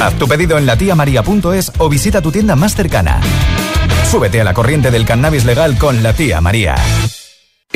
Haz 0.00 0.14
tu 0.18 0.26
pedido 0.26 0.56
en 0.56 0.66
latiamaria.es 0.66 1.72
o 1.78 1.88
visita 1.88 2.22
tu 2.22 2.32
tienda 2.32 2.56
más 2.56 2.74
cercana. 2.74 3.20
Súbete 4.10 4.40
a 4.40 4.44
la 4.44 4.54
corriente 4.54 4.90
del 4.90 5.04
cannabis 5.04 5.44
legal 5.44 5.76
con 5.76 6.02
la 6.02 6.14
tía 6.14 6.40
María. 6.40 6.76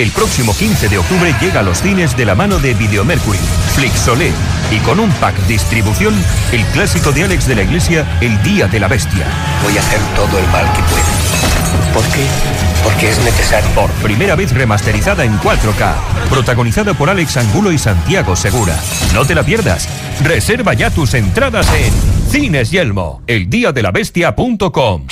El 0.00 0.10
próximo 0.12 0.56
15 0.56 0.88
de 0.88 0.96
octubre 0.96 1.34
llega 1.42 1.60
a 1.60 1.62
los 1.62 1.82
cines 1.82 2.16
de 2.16 2.24
la 2.24 2.34
mano 2.34 2.58
de 2.58 2.72
Videomercury, 2.72 3.38
Flixolé 3.74 4.32
y 4.70 4.78
con 4.78 4.98
un 4.98 5.10
pack 5.10 5.36
distribución, 5.46 6.14
el 6.52 6.64
clásico 6.68 7.12
de 7.12 7.24
Alex 7.24 7.46
de 7.46 7.54
la 7.54 7.64
Iglesia, 7.64 8.18
El 8.22 8.42
Día 8.42 8.66
de 8.66 8.80
la 8.80 8.88
Bestia. 8.88 9.26
Voy 9.62 9.76
a 9.76 9.80
hacer 9.80 10.00
todo 10.16 10.38
el 10.38 10.46
mal 10.46 10.64
que 10.72 10.80
pueda. 10.84 11.92
¿Por 11.92 12.02
qué? 12.14 12.24
Porque 12.82 13.10
es 13.10 13.18
necesario. 13.22 13.68
Por 13.74 13.90
primera 14.02 14.36
vez 14.36 14.54
remasterizada 14.54 15.22
en 15.22 15.38
4K, 15.38 15.92
protagonizada 16.30 16.94
por 16.94 17.10
Alex 17.10 17.36
Angulo 17.36 17.70
y 17.70 17.76
Santiago 17.76 18.36
Segura. 18.36 18.80
No 19.12 19.26
te 19.26 19.34
la 19.34 19.42
pierdas. 19.42 19.86
Reserva 20.22 20.72
ya 20.72 20.88
tus 20.88 21.12
entradas 21.12 21.66
en 21.74 21.92
Cines 22.30 22.70
Yelmo, 22.70 23.20
eldiadelabestia.com. 23.26 25.02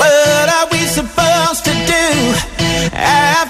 What 0.00 0.48
are 0.56 0.68
we 0.72 0.78
supposed 0.78 1.64
to 1.64 1.72
do? 1.86 2.34
After 2.92 3.43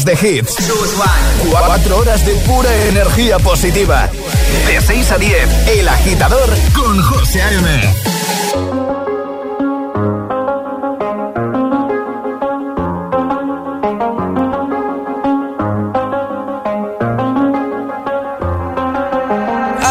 de 0.00 0.14
hits. 0.14 0.56
Cuatro 1.50 1.98
horas 1.98 2.24
de 2.24 2.32
pura 2.46 2.74
energía 2.86 3.38
positiva. 3.38 4.08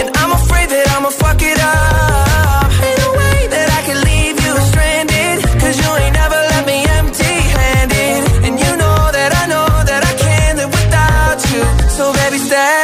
And 0.00 0.08
I'm 0.20 0.32
afraid 0.40 0.68
that 0.74 0.86
I'ma 0.94 1.10
fuck 1.10 1.40
it 1.42 1.58
up. 1.58 2.68
Ain't 2.86 2.98
no 3.04 3.10
way 3.20 3.38
that 3.54 3.68
I 3.78 3.80
can 3.86 3.98
leave 4.10 4.36
you 4.44 4.52
stranded. 4.70 5.36
Cause 5.62 5.76
you 5.80 5.88
ain't 6.02 6.14
never 6.14 6.38
left 6.50 6.66
me 6.66 6.78
empty 6.98 7.34
handed. 7.58 8.20
And 8.46 8.54
you 8.62 8.72
know 8.82 8.98
that 9.18 9.30
I 9.42 9.44
know 9.52 9.68
that 9.90 10.02
I 10.10 10.14
can't 10.24 10.56
live 10.60 10.72
without 10.80 11.38
you. 11.52 11.62
So 11.96 12.12
baby, 12.12 12.38
stay. 12.38 12.83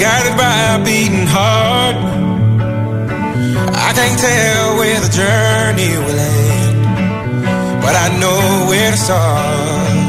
Guided 0.00 0.34
by 0.34 0.80
a 0.80 0.82
beating 0.82 1.26
heart. 1.28 1.96
I 3.86 3.92
can't 3.92 4.18
tell 4.18 4.78
where 4.80 4.98
the 4.98 5.12
journey 5.12 5.92
will 5.92 6.16
end. 6.16 7.84
But 7.84 7.94
I 8.04 8.08
know 8.16 8.64
where 8.70 8.92
to 8.92 8.96
start. 8.96 10.00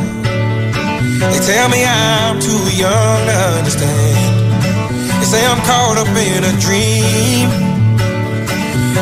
They 1.32 1.40
tell 1.44 1.68
me 1.68 1.84
I'm 1.84 2.40
too 2.40 2.64
young 2.72 3.20
to 3.28 3.36
understand. 3.60 4.32
They 5.20 5.28
say 5.28 5.44
I'm 5.44 5.60
caught 5.68 5.98
up 6.00 6.08
in 6.08 6.42
a 6.48 6.54
dream. 6.64 7.52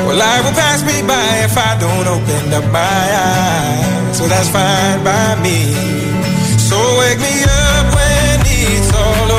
Well, 0.09 0.17
life 0.17 0.41
will 0.41 0.57
pass 0.57 0.81
me 0.81 1.05
by 1.05 1.29
if 1.45 1.53
I 1.53 1.77
don't 1.77 2.07
open 2.09 2.49
up 2.57 2.65
my 2.73 3.03
eyes. 3.29 4.17
So 4.17 4.25
that's 4.25 4.49
fine 4.49 5.03
by 5.05 5.37
me. 5.45 5.69
So 6.57 6.81
wake 6.97 7.21
me 7.21 7.45
up 7.45 7.85
when 7.93 8.41
it's 8.41 8.89
all 8.91 9.31
over. 9.33 9.38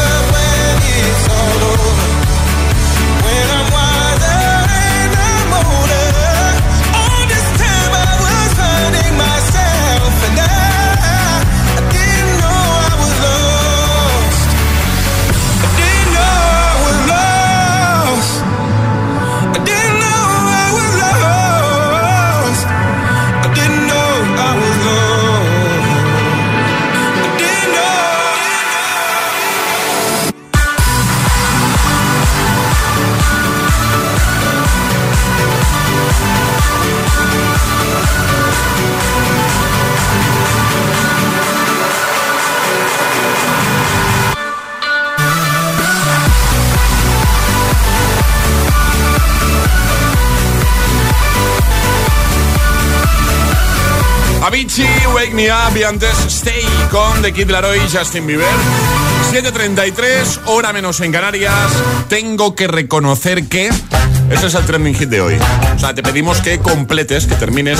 Wake 55.21 55.35
Me 55.35 55.51
Up 55.51 55.77
y 55.77 55.83
antes 55.83 56.17
Stay 56.29 56.65
con 56.89 57.21
The 57.21 57.31
Kid 57.31 57.51
Laroi 57.51 57.77
y 57.77 57.95
Justin 57.95 58.25
Bieber. 58.25 58.47
7.33, 59.31 60.39
hora 60.45 60.73
menos 60.73 60.99
en 61.01 61.11
Canarias. 61.11 61.71
Tengo 62.09 62.55
que 62.55 62.67
reconocer 62.67 63.47
que... 63.47 63.69
Ese 64.31 64.47
es 64.47 64.55
el 64.55 64.65
trending 64.65 64.95
hit 64.95 65.09
de 65.09 65.21
hoy. 65.21 65.37
O 65.75 65.79
sea, 65.79 65.93
te 65.93 66.01
pedimos 66.01 66.41
que 66.41 66.59
completes, 66.59 67.27
que 67.27 67.35
termines 67.35 67.79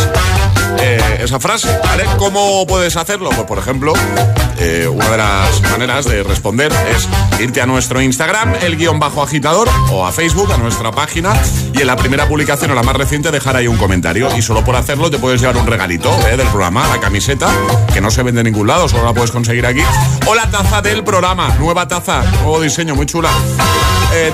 eh, 0.79 1.19
esa 1.23 1.39
frase, 1.39 1.69
¿vale? 1.83 2.05
¿Cómo 2.17 2.65
puedes 2.67 2.97
hacerlo? 2.97 3.29
Pues, 3.29 3.43
por 3.43 3.57
ejemplo, 3.57 3.93
eh, 4.59 4.87
una 4.87 5.09
de 5.09 5.17
las 5.17 5.61
maneras 5.71 6.05
de 6.05 6.23
responder 6.23 6.71
es 6.95 7.07
irte 7.39 7.61
a 7.61 7.65
nuestro 7.65 8.01
Instagram, 8.01 8.55
el 8.61 8.77
guion 8.77 8.99
bajo 8.99 9.21
agitador, 9.21 9.69
o 9.91 10.05
a 10.05 10.11
Facebook, 10.11 10.51
a 10.51 10.57
nuestra 10.57 10.91
página, 10.91 11.33
y 11.73 11.81
en 11.81 11.87
la 11.87 11.95
primera 11.95 12.27
publicación 12.27 12.71
o 12.71 12.75
la 12.75 12.83
más 12.83 12.95
reciente 12.95 13.31
dejar 13.31 13.55
ahí 13.55 13.67
un 13.67 13.77
comentario. 13.77 14.35
Y 14.35 14.41
solo 14.41 14.63
por 14.63 14.75
hacerlo 14.75 15.09
te 15.09 15.19
puedes 15.19 15.39
llevar 15.39 15.57
un 15.57 15.67
regalito 15.67 16.11
eh, 16.27 16.37
del 16.37 16.47
programa, 16.47 16.87
la 16.87 16.99
camiseta, 16.99 17.47
que 17.93 18.01
no 18.01 18.11
se 18.11 18.23
vende 18.23 18.41
en 18.41 18.45
ningún 18.45 18.67
lado, 18.67 18.89
solo 18.89 19.05
la 19.05 19.13
puedes 19.13 19.31
conseguir 19.31 19.65
aquí. 19.65 19.83
O 20.27 20.35
la 20.35 20.49
taza 20.49 20.81
del 20.81 21.03
programa, 21.03 21.55
nueva 21.59 21.87
taza, 21.87 22.23
nuevo 22.41 22.61
diseño, 22.61 22.95
muy 22.95 23.05
chula. 23.05 23.29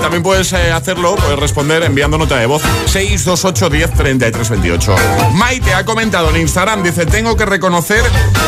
También 0.00 0.24
puedes 0.24 0.52
hacerlo, 0.52 1.14
puedes 1.14 1.38
responder 1.38 1.84
enviando 1.84 2.07
nota 2.16 2.36
de 2.36 2.46
voz 2.46 2.62
628 2.86 3.68
10 3.68 3.92
33 3.92 4.48
28. 4.50 4.96
Maite 5.34 5.74
ha 5.74 5.84
comentado 5.84 6.30
en 6.30 6.36
Instagram, 6.38 6.82
dice, 6.82 7.04
tengo 7.04 7.36
que 7.36 7.44
reconocer 7.44 8.02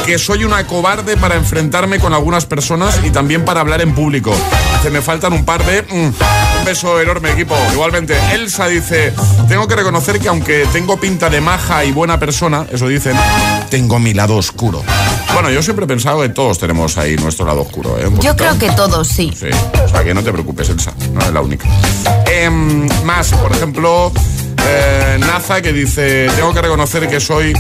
que 0.07 0.19
soy 0.19 0.45
una 0.45 0.67
cobarde 0.67 1.17
para 1.17 1.35
enfrentarme 1.35 1.99
con 1.99 2.15
algunas 2.15 2.47
personas 2.47 3.01
y 3.05 3.11
también 3.11 3.45
para 3.45 3.61
hablar 3.61 3.81
en 3.83 3.95
público. 3.95 4.33
Dice, 4.77 4.91
me 4.91 5.03
faltan 5.03 5.33
un 5.33 5.45
par 5.45 5.65
de... 5.67 5.83
mm, 5.83 6.13
un 6.61 6.65
beso 6.67 7.01
enorme, 7.01 7.33
equipo. 7.33 7.57
Igualmente, 7.73 8.17
Elsa 8.33 8.67
dice, 8.69 9.13
tengo 9.49 9.67
que 9.67 9.77
reconocer 9.77 10.19
que 10.19 10.29
aunque 10.29 10.67
tengo 10.73 10.99
pinta 10.99 11.31
de 11.31 11.41
maja 11.41 11.85
y 11.85 11.93
buena 11.93 12.19
persona, 12.19 12.67
eso 12.71 12.89
dicen, 12.89 13.17
tengo 13.71 13.99
mi 13.99 14.15
lado 14.15 14.37
oscuro. 14.37 14.83
Bueno, 15.33 15.51
yo 15.51 15.63
siempre 15.63 15.85
he 15.85 15.89
pensado 15.89 16.21
que 16.23 16.29
todos 16.29 16.59
tenemos 16.59 16.99
ahí 16.99 17.17
nuestro 17.17 17.47
lado 17.47 17.63
oscuro. 17.63 17.99
¿eh? 17.99 18.11
Yo 18.21 18.37
creo 18.37 18.59
que 18.59 18.71
todos, 18.71 19.09
sí. 19.09 19.33
Sí, 19.35 19.47
o 19.85 19.89
sea 19.89 20.05
que 20.05 20.13
no 20.13 20.23
te 20.23 20.33
preocupes, 20.33 20.69
Elsa, 20.69 20.93
no 21.13 21.21
es 21.21 21.33
la 21.33 21.41
única. 21.41 21.67
Em, 22.27 22.89
más, 23.05 23.33
por 23.35 23.53
ejemplo, 23.53 24.13
eh, 24.67 25.19
Naza 25.21 25.63
que 25.63 25.73
dice, 25.73 26.29
tengo 26.37 26.53
que 26.53 26.63
reconocer 26.63 27.09
que 27.09 27.21
soy 27.21 27.53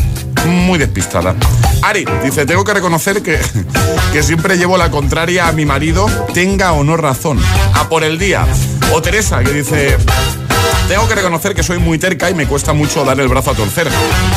muy 0.46 0.78
despistada. 0.78 1.34
Ari 1.82 2.04
dice, 2.24 2.46
tengo 2.46 2.64
que 2.64 2.74
reconocer 2.74 3.22
que, 3.22 3.38
que 4.12 4.22
siempre 4.22 4.56
llevo 4.56 4.76
la 4.76 4.90
contraria 4.90 5.48
a 5.48 5.52
mi 5.52 5.64
marido, 5.64 6.06
tenga 6.34 6.72
o 6.72 6.84
no 6.84 6.96
razón. 6.96 7.38
A 7.74 7.88
por 7.88 8.04
el 8.04 8.18
día. 8.18 8.46
O 8.92 9.00
Teresa, 9.00 9.42
que 9.42 9.52
dice, 9.52 9.96
tengo 10.88 11.06
que 11.06 11.14
reconocer 11.14 11.54
que 11.54 11.62
soy 11.62 11.78
muy 11.78 11.98
terca 11.98 12.30
y 12.30 12.34
me 12.34 12.46
cuesta 12.46 12.72
mucho 12.72 13.04
dar 13.04 13.18
el 13.20 13.28
brazo 13.28 13.52
a 13.52 13.54
torcer. 13.54 13.88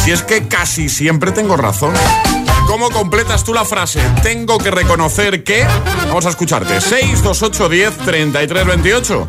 Si 0.04 0.12
es 0.12 0.22
que 0.22 0.48
casi 0.48 0.90
siempre 0.90 1.32
tengo 1.32 1.58
razón. 1.58 1.94
¿Cómo 2.68 2.90
completas 2.92 3.44
tú 3.44 3.54
la 3.54 3.66
frase? 3.66 4.00
Tengo 4.22 4.58
que 4.58 4.72
reconocer 4.72 5.44
que... 5.44 5.66
Vamos 6.08 6.26
a 6.26 6.30
escucharte. 6.30 6.80
628 6.80 7.70
10 7.70 7.98
33 7.98 8.66
28. 8.66 9.26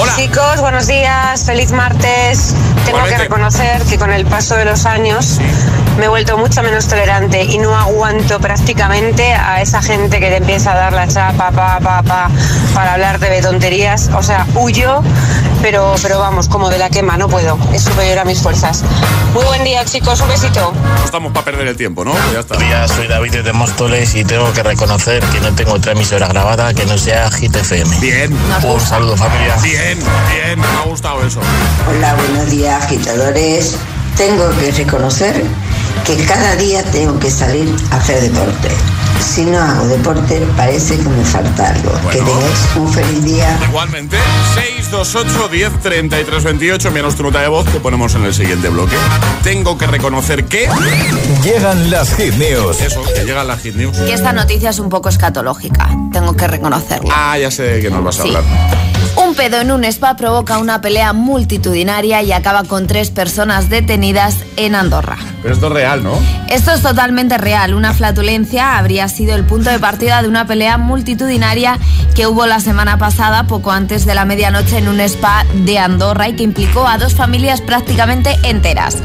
Hola. 0.00 0.16
Chicos, 0.16 0.60
buenos 0.62 0.86
días, 0.86 1.44
feliz 1.44 1.72
martes. 1.72 2.54
Tengo 2.86 2.98
Igualmente. 2.98 3.16
que 3.16 3.22
reconocer 3.24 3.82
que 3.82 3.98
con 3.98 4.10
el 4.10 4.24
paso 4.24 4.56
de 4.56 4.64
los 4.64 4.86
años 4.86 5.38
me 5.98 6.06
he 6.06 6.08
vuelto 6.08 6.36
mucho 6.38 6.62
menos 6.62 6.86
tolerante 6.86 7.44
y 7.44 7.58
no 7.58 7.74
aguanto 7.74 8.40
prácticamente 8.40 9.32
a 9.32 9.60
esa 9.60 9.82
gente 9.82 10.20
que 10.20 10.28
te 10.28 10.36
empieza 10.36 10.72
a 10.72 10.76
dar 10.76 10.92
la 10.92 11.06
chapa 11.08 11.50
pa, 11.50 11.80
pa, 11.80 12.02
pa, 12.02 12.30
para 12.74 12.94
hablarte 12.94 13.28
de 13.28 13.42
tonterías. 13.42 14.10
O 14.14 14.22
sea, 14.22 14.46
huyo, 14.54 15.02
pero, 15.62 15.94
pero 16.02 16.18
vamos, 16.18 16.48
como 16.48 16.70
de 16.70 16.78
la 16.78 16.90
quema, 16.90 17.16
no 17.16 17.28
puedo. 17.28 17.58
Es 17.72 17.82
superior 17.82 18.18
a 18.18 18.24
mis 18.24 18.40
fuerzas. 18.40 18.82
Muy 19.34 19.44
buen 19.44 19.64
día, 19.64 19.84
chicos, 19.84 20.20
un 20.20 20.28
besito. 20.28 20.72
No 20.72 21.04
estamos 21.04 21.32
para 21.32 21.44
perder 21.44 21.66
el 21.68 21.76
tiempo, 21.76 22.04
¿no? 22.04 22.14
Ya 22.32 22.40
está. 22.40 22.56
Hola, 22.56 22.88
soy 22.88 23.06
David 23.06 23.40
de 23.40 23.52
Móstoles 23.52 24.14
y 24.14 24.24
tengo 24.24 24.52
que 24.52 24.62
reconocer 24.62 25.22
que 25.24 25.40
no 25.40 25.54
tengo 25.54 25.72
otra 25.74 25.92
emisora 25.92 26.28
grabada 26.28 26.72
que 26.74 26.86
no 26.86 26.98
sea 26.98 27.30
Hit 27.30 27.54
FM. 27.54 27.98
Bien. 28.00 28.36
Un 28.64 28.80
saludo, 28.80 29.16
familia. 29.16 29.56
Bien, 29.62 29.98
bien, 29.98 30.58
me 30.58 30.66
ha 30.66 30.82
gustado 30.86 31.22
eso. 31.24 31.40
Hola, 31.88 32.14
buenos 32.14 32.50
días, 32.50 32.84
agitadores. 32.84 33.76
Tengo 34.16 34.50
que 34.58 34.70
reconocer 34.72 35.44
que 36.04 36.16
cada 36.26 36.56
día 36.56 36.82
tengo 36.90 37.18
que 37.18 37.30
salir 37.30 37.74
a 37.90 37.96
hacer 37.96 38.20
deporte. 38.20 38.68
Si 39.20 39.44
no 39.44 39.58
hago 39.58 39.86
deporte, 39.86 40.46
parece 40.56 40.96
que 40.96 41.08
me 41.08 41.24
falta 41.24 41.68
algo. 41.68 41.92
Que 42.10 42.18
tengáis 42.18 42.68
un 42.76 42.92
feliz 42.92 43.24
día. 43.24 43.58
Igualmente, 43.68 44.16
628 44.54 45.48
10 45.48 45.80
33 45.80 46.44
28, 46.44 46.90
menos 46.90 47.14
tu 47.14 47.22
nota 47.22 47.40
de 47.40 47.48
voz 47.48 47.64
que 47.68 47.78
ponemos 47.80 48.14
en 48.16 48.24
el 48.24 48.34
siguiente 48.34 48.68
bloque. 48.68 48.96
Tengo 49.42 49.78
que 49.78 49.86
reconocer 49.86 50.44
que... 50.46 50.68
Llegan 51.44 51.90
las 51.90 52.14
hit 52.16 52.34
news. 52.34 52.80
Eso, 52.80 53.02
que 53.14 53.24
llegan 53.24 53.46
las 53.46 53.60
hit 53.60 53.76
news. 53.76 53.96
Que 53.98 54.12
esta 54.14 54.32
noticia 54.32 54.70
es 54.70 54.78
un 54.78 54.88
poco 54.88 55.08
escatológica, 55.08 55.88
tengo 56.12 56.34
que 56.34 56.48
reconocerlo. 56.48 57.10
Ah, 57.14 57.38
ya 57.38 57.50
sé 57.50 57.62
de 57.64 57.80
qué 57.82 57.90
nos 57.90 58.02
vas 58.02 58.18
a 58.20 58.22
Sí. 58.22 58.28
hablar. 58.28 58.44
Un 59.16 59.34
pedo 59.34 59.60
en 59.60 59.70
un 59.70 59.84
spa 59.84 60.16
provoca 60.16 60.58
una 60.58 60.80
pelea 60.80 61.12
multitudinaria 61.12 62.22
y 62.22 62.32
acaba 62.32 62.64
con 62.64 62.86
tres 62.86 63.10
personas 63.10 63.68
detenidas 63.68 64.36
en 64.56 64.74
Andorra. 64.74 65.16
Pero 65.42 65.54
esto 65.54 65.66
es 65.66 65.72
real, 65.72 66.02
¿no? 66.04 66.12
Esto 66.48 66.70
es 66.72 66.80
totalmente 66.82 67.36
real. 67.36 67.74
Una 67.74 67.92
flatulencia 67.92 68.78
habría 68.78 69.08
sido 69.10 69.34
el 69.34 69.44
punto 69.44 69.70
de 69.70 69.78
partida 69.78 70.22
de 70.22 70.28
una 70.28 70.46
pelea 70.46 70.78
multitudinaria 70.78 71.78
que 72.14 72.26
hubo 72.26 72.46
la 72.46 72.60
semana 72.60 72.98
pasada, 72.98 73.44
poco 73.44 73.70
antes 73.70 74.06
de 74.06 74.14
la 74.14 74.24
medianoche, 74.24 74.78
en 74.78 74.88
un 74.88 75.00
spa 75.00 75.44
de 75.54 75.78
Andorra 75.78 76.28
y 76.28 76.34
que 76.34 76.42
implicó 76.42 76.86
a 76.86 76.98
dos 76.98 77.14
familias 77.14 77.60
prácticamente 77.60 78.36
enteras. 78.44 78.96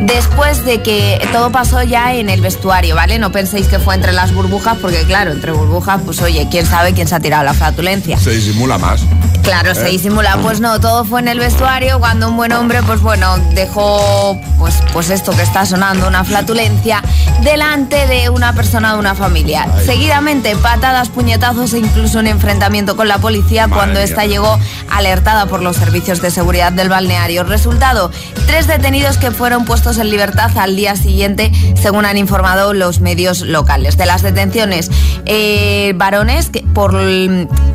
Después 0.00 0.64
de 0.64 0.80
que 0.82 1.20
todo 1.32 1.52
pasó 1.52 1.82
ya 1.82 2.14
en 2.14 2.30
el 2.30 2.40
vestuario, 2.40 2.94
¿vale? 2.94 3.18
No 3.18 3.30
penséis 3.32 3.66
que 3.66 3.78
fue 3.78 3.94
entre 3.94 4.12
las 4.12 4.32
burbujas, 4.32 4.78
porque 4.80 5.04
claro, 5.04 5.32
entre 5.32 5.52
burbujas, 5.52 6.00
pues 6.04 6.20
oye, 6.22 6.48
quién 6.50 6.64
sabe 6.66 6.94
quién 6.94 7.06
se 7.06 7.14
ha 7.14 7.20
tirado 7.20 7.44
la 7.44 7.54
flatulencia. 7.54 8.18
Se 8.18 8.30
disimula 8.30 8.78
más. 8.78 9.02
Claro, 9.42 9.74
se 9.74 9.88
¿Eh? 9.88 9.90
disimula. 9.90 10.38
Pues 10.38 10.60
no, 10.60 10.80
todo 10.80 11.04
fue 11.04 11.20
en 11.20 11.28
el 11.28 11.38
vestuario 11.38 11.98
cuando 11.98 12.28
un 12.28 12.36
buen 12.36 12.52
hombre, 12.52 12.82
pues 12.82 13.00
bueno, 13.00 13.36
dejó 13.54 14.40
pues, 14.58 14.82
pues 14.92 15.10
esto 15.10 15.32
que 15.32 15.42
está 15.42 15.66
sonando, 15.66 16.08
una 16.08 16.24
flatulencia, 16.24 17.02
delante 17.42 18.06
de 18.06 18.30
una 18.30 18.54
persona 18.54 18.92
de 18.92 18.98
una 18.98 19.14
familia. 19.14 19.49
Seguidamente, 19.84 20.54
patadas, 20.56 21.08
puñetazos 21.08 21.72
e 21.72 21.78
incluso 21.78 22.18
un 22.18 22.26
enfrentamiento 22.26 22.96
con 22.96 23.08
la 23.08 23.18
policía 23.18 23.66
Madre 23.66 23.78
cuando 23.78 23.94
mía. 23.94 24.04
esta 24.04 24.26
llegó 24.26 24.58
alertada 24.90 25.46
por 25.46 25.62
los 25.62 25.76
servicios 25.76 26.22
de 26.22 26.30
seguridad 26.30 26.72
del 26.72 26.88
balneario. 26.88 27.44
Resultado, 27.44 28.10
tres 28.46 28.66
detenidos 28.66 29.16
que 29.18 29.30
fueron 29.30 29.64
puestos 29.64 29.98
en 29.98 30.10
libertad 30.10 30.50
al 30.56 30.76
día 30.76 30.94
siguiente, 30.96 31.50
según 31.80 32.04
han 32.04 32.16
informado 32.16 32.74
los 32.74 33.00
medios 33.00 33.40
locales. 33.40 33.96
De 33.96 34.06
las 34.06 34.22
detenciones, 34.22 34.90
eh, 35.26 35.92
varones 35.96 36.50
que, 36.50 36.62
por, 36.62 36.92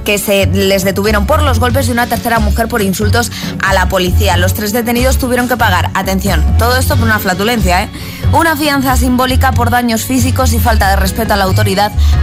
que 0.05 0.17
se 0.17 0.45
les 0.47 0.83
detuvieron 0.83 1.25
por 1.25 1.41
los 1.41 1.59
golpes 1.59 1.87
y 1.87 1.91
una 1.91 2.07
tercera 2.07 2.39
mujer 2.39 2.67
por 2.67 2.81
insultos 2.81 3.31
a 3.61 3.73
la 3.73 3.89
policía. 3.89 4.37
Los 4.37 4.53
tres 4.53 4.71
detenidos 4.71 5.17
tuvieron 5.17 5.47
que 5.47 5.57
pagar, 5.57 5.91
atención, 5.93 6.43
todo 6.57 6.77
esto 6.77 6.95
por 6.95 7.05
una 7.05 7.19
flatulencia, 7.19 7.83
¿eh? 7.83 7.89
Una 8.31 8.55
fianza 8.55 8.95
simbólica 8.97 9.51
por 9.51 9.69
daños 9.69 10.03
físicos 10.05 10.51
y 10.53 10.59
falta 10.59 10.89
de 10.89 10.95
respeto 10.95 11.33
a 11.33 11.37
la 11.37 11.43
autoridad 11.43 11.64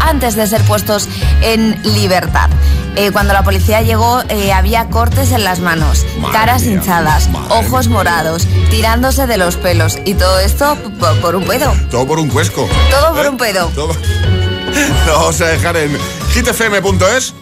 antes 0.01 0.35
de 0.37 0.47
ser 0.47 0.63
puestos 0.63 1.09
en 1.43 1.81
libertad. 1.83 2.49
Eh, 2.95 3.11
cuando 3.11 3.33
la 3.33 3.43
policía 3.43 3.81
llegó 3.83 4.23
eh, 4.29 4.53
había 4.53 4.89
cortes 4.89 5.33
en 5.33 5.45
las 5.45 5.61
manos, 5.61 6.05
Madre 6.19 6.33
caras 6.37 6.63
mía, 6.63 6.75
hinchadas, 6.75 7.29
ojos 7.49 7.89
morados, 7.89 8.47
tirándose 8.71 9.27
de 9.27 9.39
los 9.39 9.57
pelos 9.57 9.99
y 10.05 10.15
todo 10.15 10.39
esto 10.41 10.77
por 11.23 11.35
un 11.35 11.45
pedo. 11.45 11.73
Todo 11.91 12.07
por 12.07 12.19
un 12.19 12.29
cuesco. 12.29 12.69
Todo 12.91 13.15
por 13.15 13.27
un 13.27 13.37
pedo. 13.37 13.69
Todo- 13.75 13.97
Lo 15.07 15.13
vamos 15.15 15.41
a 15.41 15.47
dejar 15.49 15.77
en 15.77 15.99
hitfm.es. 16.35 17.35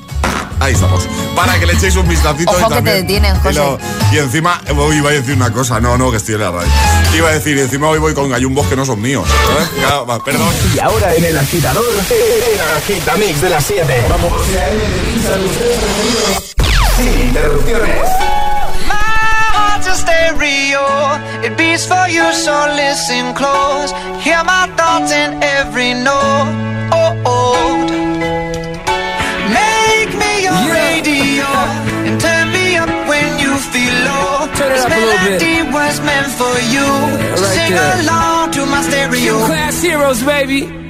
Ahí 0.60 0.74
estamos. 0.74 1.08
Para 1.34 1.58
que 1.58 1.66
le 1.66 1.72
echéis 1.72 1.96
un 1.96 2.06
vistacito. 2.08 2.50
Ojo 2.50 2.60
y 2.60 2.62
que 2.62 2.68
te 2.68 2.74
también- 2.74 3.06
detienen, 3.06 3.36
y, 3.36 3.40
José. 3.40 3.58
lo- 3.58 3.78
y 4.12 4.18
encima, 4.18 4.60
hoy 4.76 4.96
iba 4.96 5.08
a 5.10 5.12
decir 5.12 5.34
una 5.34 5.50
cosa. 5.52 5.80
No, 5.80 5.96
no, 5.96 6.10
que 6.10 6.18
estoy 6.18 6.34
en 6.34 6.40
la 6.42 6.50
radio. 6.50 6.68
Iba 7.16 7.28
a 7.30 7.32
decir, 7.32 7.56
y 7.56 7.60
encima 7.60 7.88
hoy 7.88 7.98
voy 7.98 8.12
con 8.14 8.28
gallumbos 8.30 8.66
que 8.66 8.76
no 8.76 8.84
son 8.84 9.00
míos. 9.00 9.26
¿sabes? 9.48 9.70
Ya, 9.80 10.00
va, 10.02 10.22
perdón. 10.22 10.48
Y 10.74 10.78
ahora 10.78 11.14
en 11.14 11.24
el 11.24 11.38
agitador, 11.38 11.84
el 11.84 12.60
agitamix 12.76 13.40
de 13.40 13.50
las 13.50 13.64
7. 13.64 14.04
Vamos. 14.10 14.32
Sin 16.96 17.20
interrupciones. 17.28 18.06
Stereo. 19.92 21.18
It 21.42 21.56
beats 21.56 21.84
for 21.86 22.06
you, 22.08 22.32
so 22.32 22.66
listen 22.76 23.32
close. 23.34 23.92
Hear 24.22 24.42
my 24.44 24.68
thoughts 24.76 25.10
in 25.12 25.42
every 25.42 25.94
note. 25.94 26.48
Oh, 26.92 27.16
oh. 27.24 27.39
Little 35.10 35.38
bit. 35.38 35.72
was 35.72 36.00
meant 36.00 36.30
for 36.40 36.54
you. 36.74 36.86
So 37.36 37.42
right 37.42 37.56
sing 37.56 37.72
there. 37.72 38.00
along 38.02 38.50
to 38.52 38.66
my 38.66 38.82
stereo. 38.82 39.34
Class 39.46 39.82
heroes, 39.82 40.22
baby. 40.22 40.89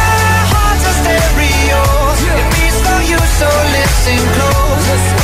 so 3.41 3.47
listen 3.73 4.19
close 4.35 5.20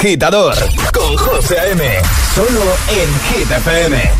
agitador 0.00 0.54
con 0.94 1.14
José 1.14 1.72
M. 1.72 1.82
Solo 2.34 2.76
en 2.88 3.20
Hit 3.28 3.50
FM. 3.50 4.10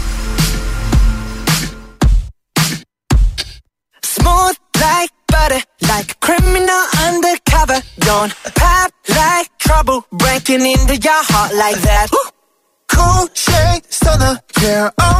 Smooth 4.02 4.56
like 4.74 5.12
butter, 5.26 5.62
like 5.88 6.12
a 6.12 6.14
criminal 6.20 6.82
undercover. 7.06 7.80
Don't 8.00 8.34
pop 8.54 8.92
like 9.08 9.48
trouble, 9.58 10.04
breaking 10.12 10.66
into 10.66 10.96
your 10.96 11.22
heart 11.30 11.54
like 11.54 11.80
that. 11.80 12.08
Cool 12.88 13.28
shade 13.32 13.82
stunner, 13.88 14.38
yeah. 14.60 14.90
Oh. 14.98 15.19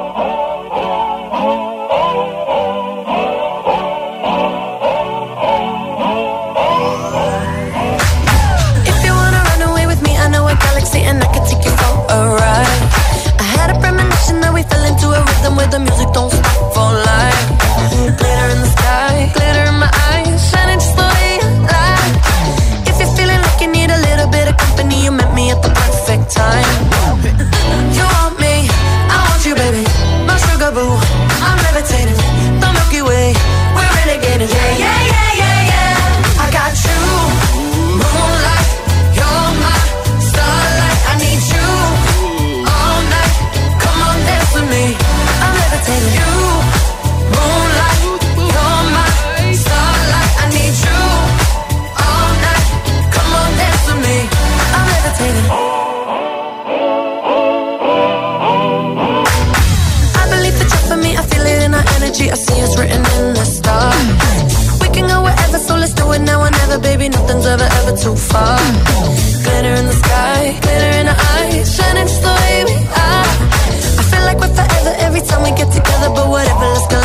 The 31.91 32.71
Milky 32.71 33.01
Way, 33.01 33.33
we're 33.75 33.91
renegading. 33.99 34.49
Yeah, 34.49 34.77
yeah, 34.77 35.07
yeah. 35.11 35.30
Ever, 67.51 67.67
ever 67.79 67.95
too 67.97 68.15
far. 68.15 68.57
Glitter 69.43 69.75
in 69.75 69.85
the 69.85 69.97
sky, 70.03 70.57
glitter 70.61 70.91
in 70.99 71.05
the 71.05 71.17
eyes, 71.35 71.75
shining 71.75 72.07
just 72.07 72.21
the 72.21 72.33
way 72.41 72.63
we 72.69 72.77
are. 73.07 73.27
I 73.99 74.03
feel 74.09 74.23
like 74.23 74.39
we're 74.39 74.55
forever 74.55 74.93
every 74.99 75.21
time 75.21 75.43
we 75.43 75.51
get 75.51 75.69
together, 75.71 76.09
but 76.15 76.29
whatever, 76.29 76.65
let's 76.75 76.87
get 76.87 77.00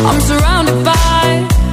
I'm 0.05 0.21
surrounded 0.21 0.83
by 0.85 1.58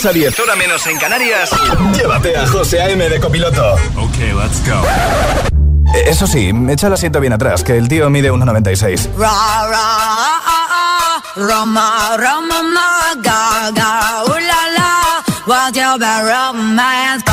6 0.00 0.06
a 0.06 0.12
10, 0.14 0.40
hora 0.40 0.56
menos 0.56 0.86
en 0.86 0.96
Canarias, 0.98 1.50
llévate 1.92 2.34
a 2.34 2.46
José 2.46 2.80
A.M. 2.80 3.06
de 3.06 3.20
copiloto. 3.20 3.74
Ok, 3.96 4.16
let's 4.34 4.66
go. 4.66 4.82
Eh, 5.94 6.04
eso 6.06 6.26
sí, 6.26 6.50
echa 6.70 6.86
el 6.86 6.94
asiento 6.94 7.20
bien 7.20 7.34
atrás, 7.34 7.62
que 7.62 7.76
el 7.76 7.86
tío 7.86 8.08
mide 8.08 8.32
1,96. 8.32 9.10
Ra, 9.18 9.28
ra, 9.68 9.78
ah, 9.78 10.40
ah, 10.46 11.22
roma, 11.36 12.16
roma, 12.16 12.62
ma, 12.62 13.20
ga, 13.22 13.70
ga, 13.72 14.24
uh, 14.24 14.30
la, 14.30 14.70
la, 14.74 15.24
what's 15.46 15.76
your 15.76 15.98
bad 15.98 16.24
romance? 16.24 17.29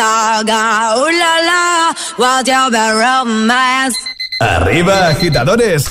Gaga. 0.00 0.94
Uh, 0.96 1.12
la, 1.12 1.32
la, 1.48 1.94
what 2.16 2.46
your 2.46 2.70
romance. 2.72 3.98
Arriba, 4.40 5.08
agitadores. 5.08 5.84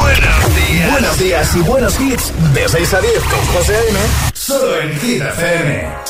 Buenos 0.00 0.56
días. 0.56 0.92
Buenos 0.92 1.18
días 1.18 1.56
y 1.56 1.60
buenos 1.60 2.00
hits. 2.00 2.32
De 2.54 2.66
6 2.66 2.94
a 2.94 3.00
10 3.02 3.14
con 3.24 3.46
José 3.52 3.76
A.M. 3.76 3.98
Solo 4.32 4.80
en 4.80 4.98
Hit 5.00 5.20
FM. 5.20 6.09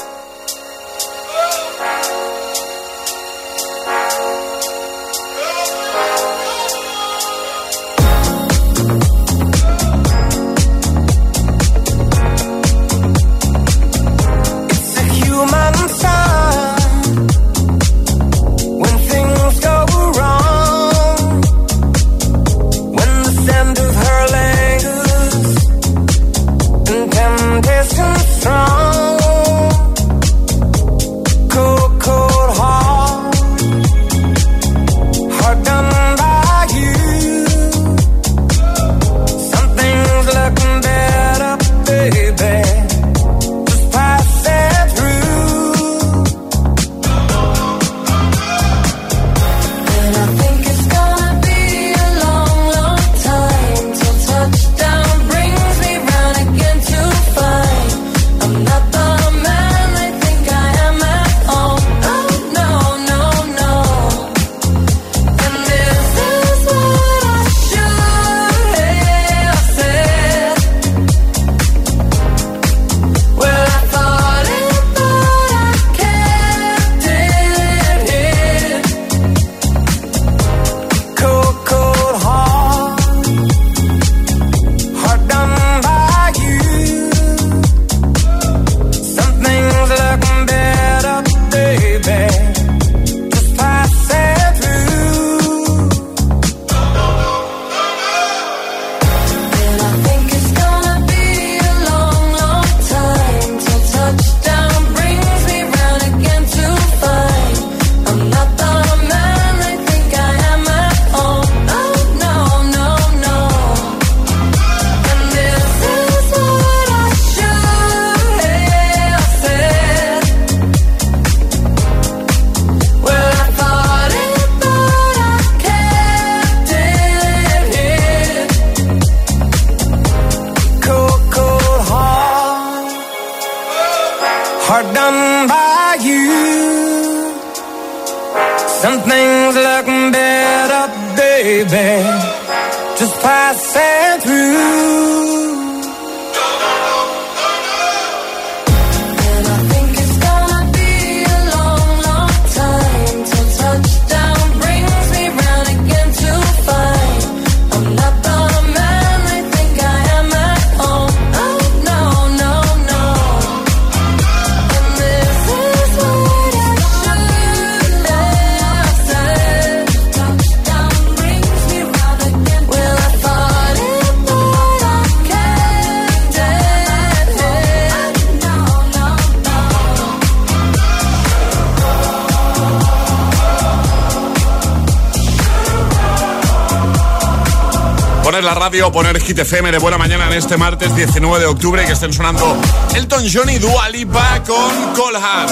Hit 189.30 189.36
de 189.36 189.78
buena 189.78 189.96
mañana 189.96 190.26
en 190.26 190.32
este 190.32 190.56
martes 190.56 190.92
19 190.96 191.38
de 191.38 191.46
octubre 191.46 191.84
que 191.84 191.92
estén 191.92 192.12
sonando 192.12 192.60
Elton 192.96 193.22
John 193.32 193.48
y 193.48 193.58
Dua 193.58 193.88
Lipa 193.88 194.42
con 194.44 194.92
Colhar. 194.92 195.46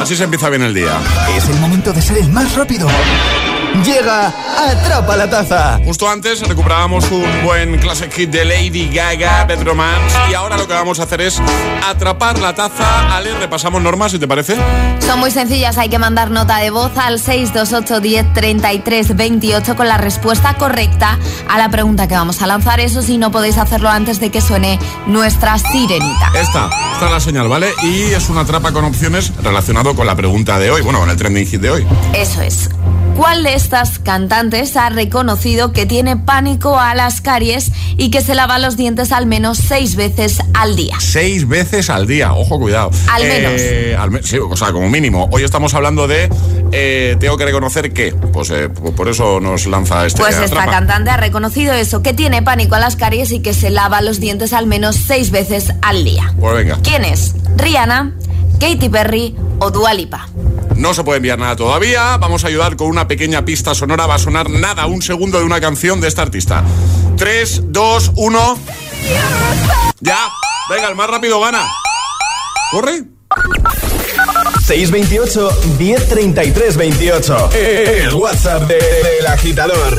Así 0.00 0.14
se 0.14 0.22
empieza 0.22 0.48
bien 0.48 0.62
el 0.62 0.72
día. 0.72 1.00
Es 1.36 1.48
el 1.48 1.56
momento 1.56 1.92
de 1.92 2.00
ser 2.00 2.18
el 2.18 2.28
más 2.28 2.54
rápido. 2.54 2.86
Llega 3.84 4.32
Atrapa 4.58 5.16
la 5.16 5.28
Taza. 5.28 5.80
Justo 5.84 6.08
antes 6.08 6.46
recuperábamos 6.46 7.10
un 7.10 7.24
buen 7.42 7.78
classic 7.78 8.12
hit 8.12 8.30
de 8.30 8.44
Lady 8.44 8.88
Gaga, 8.92 9.44
Bad 9.44 9.64
Romance. 9.64 10.16
Y 10.30 10.34
ahora 10.34 10.56
lo 10.56 10.68
que 10.68 10.74
vamos 10.74 11.00
a 11.00 11.04
hacer 11.04 11.22
es 11.22 11.40
atrapar 11.88 12.38
la 12.38 12.54
taza. 12.54 13.16
Ale, 13.16 13.34
repasamos 13.38 13.82
normas, 13.82 14.12
si 14.12 14.18
te 14.18 14.28
parece. 14.28 14.56
Son 15.00 15.18
muy 15.18 15.30
sencillas. 15.30 15.78
Hay 15.78 15.88
que 15.88 15.98
mandar 15.98 16.30
nota 16.30 16.58
de 16.58 16.70
voz 16.70 16.92
al 16.96 17.18
628 17.18 18.00
10 18.00 18.32
33 18.34 19.16
28 19.16 19.76
con 19.76 19.88
la 19.88 19.98
respuesta 19.98 20.54
correcta 20.54 21.18
a 21.48 21.58
la 21.58 21.68
pregunta 21.70 22.06
que 22.06 22.14
vamos 22.14 22.42
a 22.42 22.46
lanzar. 22.46 22.78
Eso 22.78 23.02
sí, 23.02 23.18
no 23.18 23.32
podéis 23.32 23.58
hacerlo 23.58 23.88
antes 23.88 24.20
de 24.20 24.30
que 24.30 24.40
suene 24.40 24.78
nuestra 25.06 25.58
sirenita. 25.58 26.30
Esta, 26.34 26.70
esta 26.92 27.06
es 27.06 27.10
la 27.10 27.20
señal, 27.20 27.48
¿vale? 27.48 27.72
Y 27.82 28.02
es 28.12 28.28
una 28.28 28.44
trapa 28.44 28.72
con 28.72 28.84
opciones 28.84 29.32
relacionado 29.42 29.94
con 29.94 30.06
la 30.06 30.14
pregunta 30.14 30.58
de 30.58 30.70
hoy. 30.70 30.82
Bueno, 30.82 31.00
con 31.00 31.10
el 31.10 31.16
trending 31.16 31.46
hit 31.46 31.60
de 31.60 31.70
hoy. 31.70 31.86
Eso 32.12 32.42
es. 32.42 32.68
¿Cuál 33.16 33.44
de 33.44 33.54
estas 33.54 33.98
cantantes 33.98 34.76
ha 34.76 34.88
reconocido 34.88 35.72
que 35.72 35.86
tiene 35.86 36.16
pánico 36.16 36.78
a 36.78 36.94
las 36.94 37.20
caries 37.20 37.70
y 37.96 38.10
que 38.10 38.22
se 38.22 38.34
lava 38.34 38.58
los 38.58 38.76
dientes 38.76 39.12
al 39.12 39.26
menos 39.26 39.58
seis 39.58 39.96
veces 39.96 40.38
al 40.54 40.76
día? 40.76 40.96
Seis 40.98 41.46
veces 41.46 41.90
al 41.90 42.06
día, 42.06 42.32
ojo, 42.32 42.58
cuidado. 42.58 42.90
Al 43.10 43.22
menos. 43.24 44.26
sí, 44.26 44.38
o 44.38 44.56
sea, 44.56 44.72
como 44.72 44.88
mínimo. 44.88 45.28
Hoy 45.30 45.44
estamos 45.44 45.74
hablando 45.74 46.08
de. 46.08 46.30
eh, 46.72 47.16
tengo 47.20 47.36
que 47.36 47.44
reconocer 47.44 47.92
que. 47.92 48.12
Pues 48.12 48.50
eh, 48.50 48.68
por 48.70 49.08
eso 49.08 49.40
nos 49.40 49.66
lanza 49.66 50.06
este. 50.06 50.20
Pues 50.20 50.38
esta 50.38 50.64
cantante 50.66 51.10
ha 51.10 51.16
reconocido 51.18 51.74
eso, 51.74 52.02
que 52.02 52.14
tiene 52.14 52.42
pánico 52.42 52.74
a 52.76 52.80
las 52.80 52.96
caries 52.96 53.30
y 53.30 53.40
que 53.40 53.52
se 53.52 53.70
lava 53.70 54.00
los 54.00 54.20
dientes 54.20 54.52
al 54.52 54.66
menos 54.66 54.96
seis 54.96 55.30
veces 55.30 55.72
al 55.82 56.02
día. 56.04 56.32
Pues 56.40 56.54
venga. 56.54 56.78
¿Quién 56.82 57.04
es? 57.04 57.34
¿Rihanna, 57.56 58.12
Katy 58.62 58.88
Perry 58.90 59.34
o 59.58 59.70
Dua 59.72 59.92
Lipa? 59.92 60.28
No 60.76 60.94
se 60.94 61.02
puede 61.02 61.16
enviar 61.16 61.36
nada 61.36 61.56
todavía. 61.56 62.16
Vamos 62.18 62.44
a 62.44 62.46
ayudar 62.46 62.76
con 62.76 62.86
una 62.86 63.08
pequeña 63.08 63.44
pista 63.44 63.74
sonora. 63.74 64.06
Va 64.06 64.14
a 64.14 64.18
sonar 64.20 64.48
nada, 64.50 64.86
un 64.86 65.02
segundo 65.02 65.40
de 65.40 65.44
una 65.44 65.60
canción 65.60 66.00
de 66.00 66.06
esta 66.06 66.22
artista. 66.22 66.62
3, 67.16 67.62
2, 67.72 68.12
1. 68.14 68.58
Ya. 70.00 70.28
Venga, 70.70 70.88
el 70.88 70.94
más 70.94 71.10
rápido 71.10 71.40
gana. 71.40 71.66
¿Corre? 72.70 73.02
628 74.64 75.50
1033 75.80 76.76
28. 76.76 77.50
El 77.54 78.14
WhatsApp 78.14 78.62
de- 78.68 78.74
del 78.76 79.26
agitador. 79.26 79.98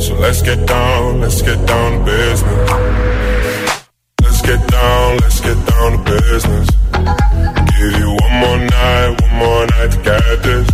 So 0.00 0.14
let's 0.14 0.40
get 0.40 0.66
down, 0.66 1.20
let's 1.20 1.42
get 1.42 1.66
down 1.66 1.98
to 1.98 2.04
business. 2.06 2.70
Let's 4.22 4.40
get 4.40 4.66
down, 4.68 5.18
let's 5.18 5.40
get 5.40 5.66
down 5.66 5.92
to 5.92 6.10
business. 6.10 6.70
Give 7.76 8.00
you 8.00 8.16
one 8.22 8.34
more 8.40 8.58
night, 8.58 9.20
one 9.20 9.34
more 9.36 9.66
night 9.66 9.90
to 9.92 10.00
get 10.02 10.42
this. 10.42 10.69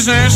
Tiesto 0.00 0.14
con 0.14 0.16
The 0.16 0.16
Business. 0.16 0.29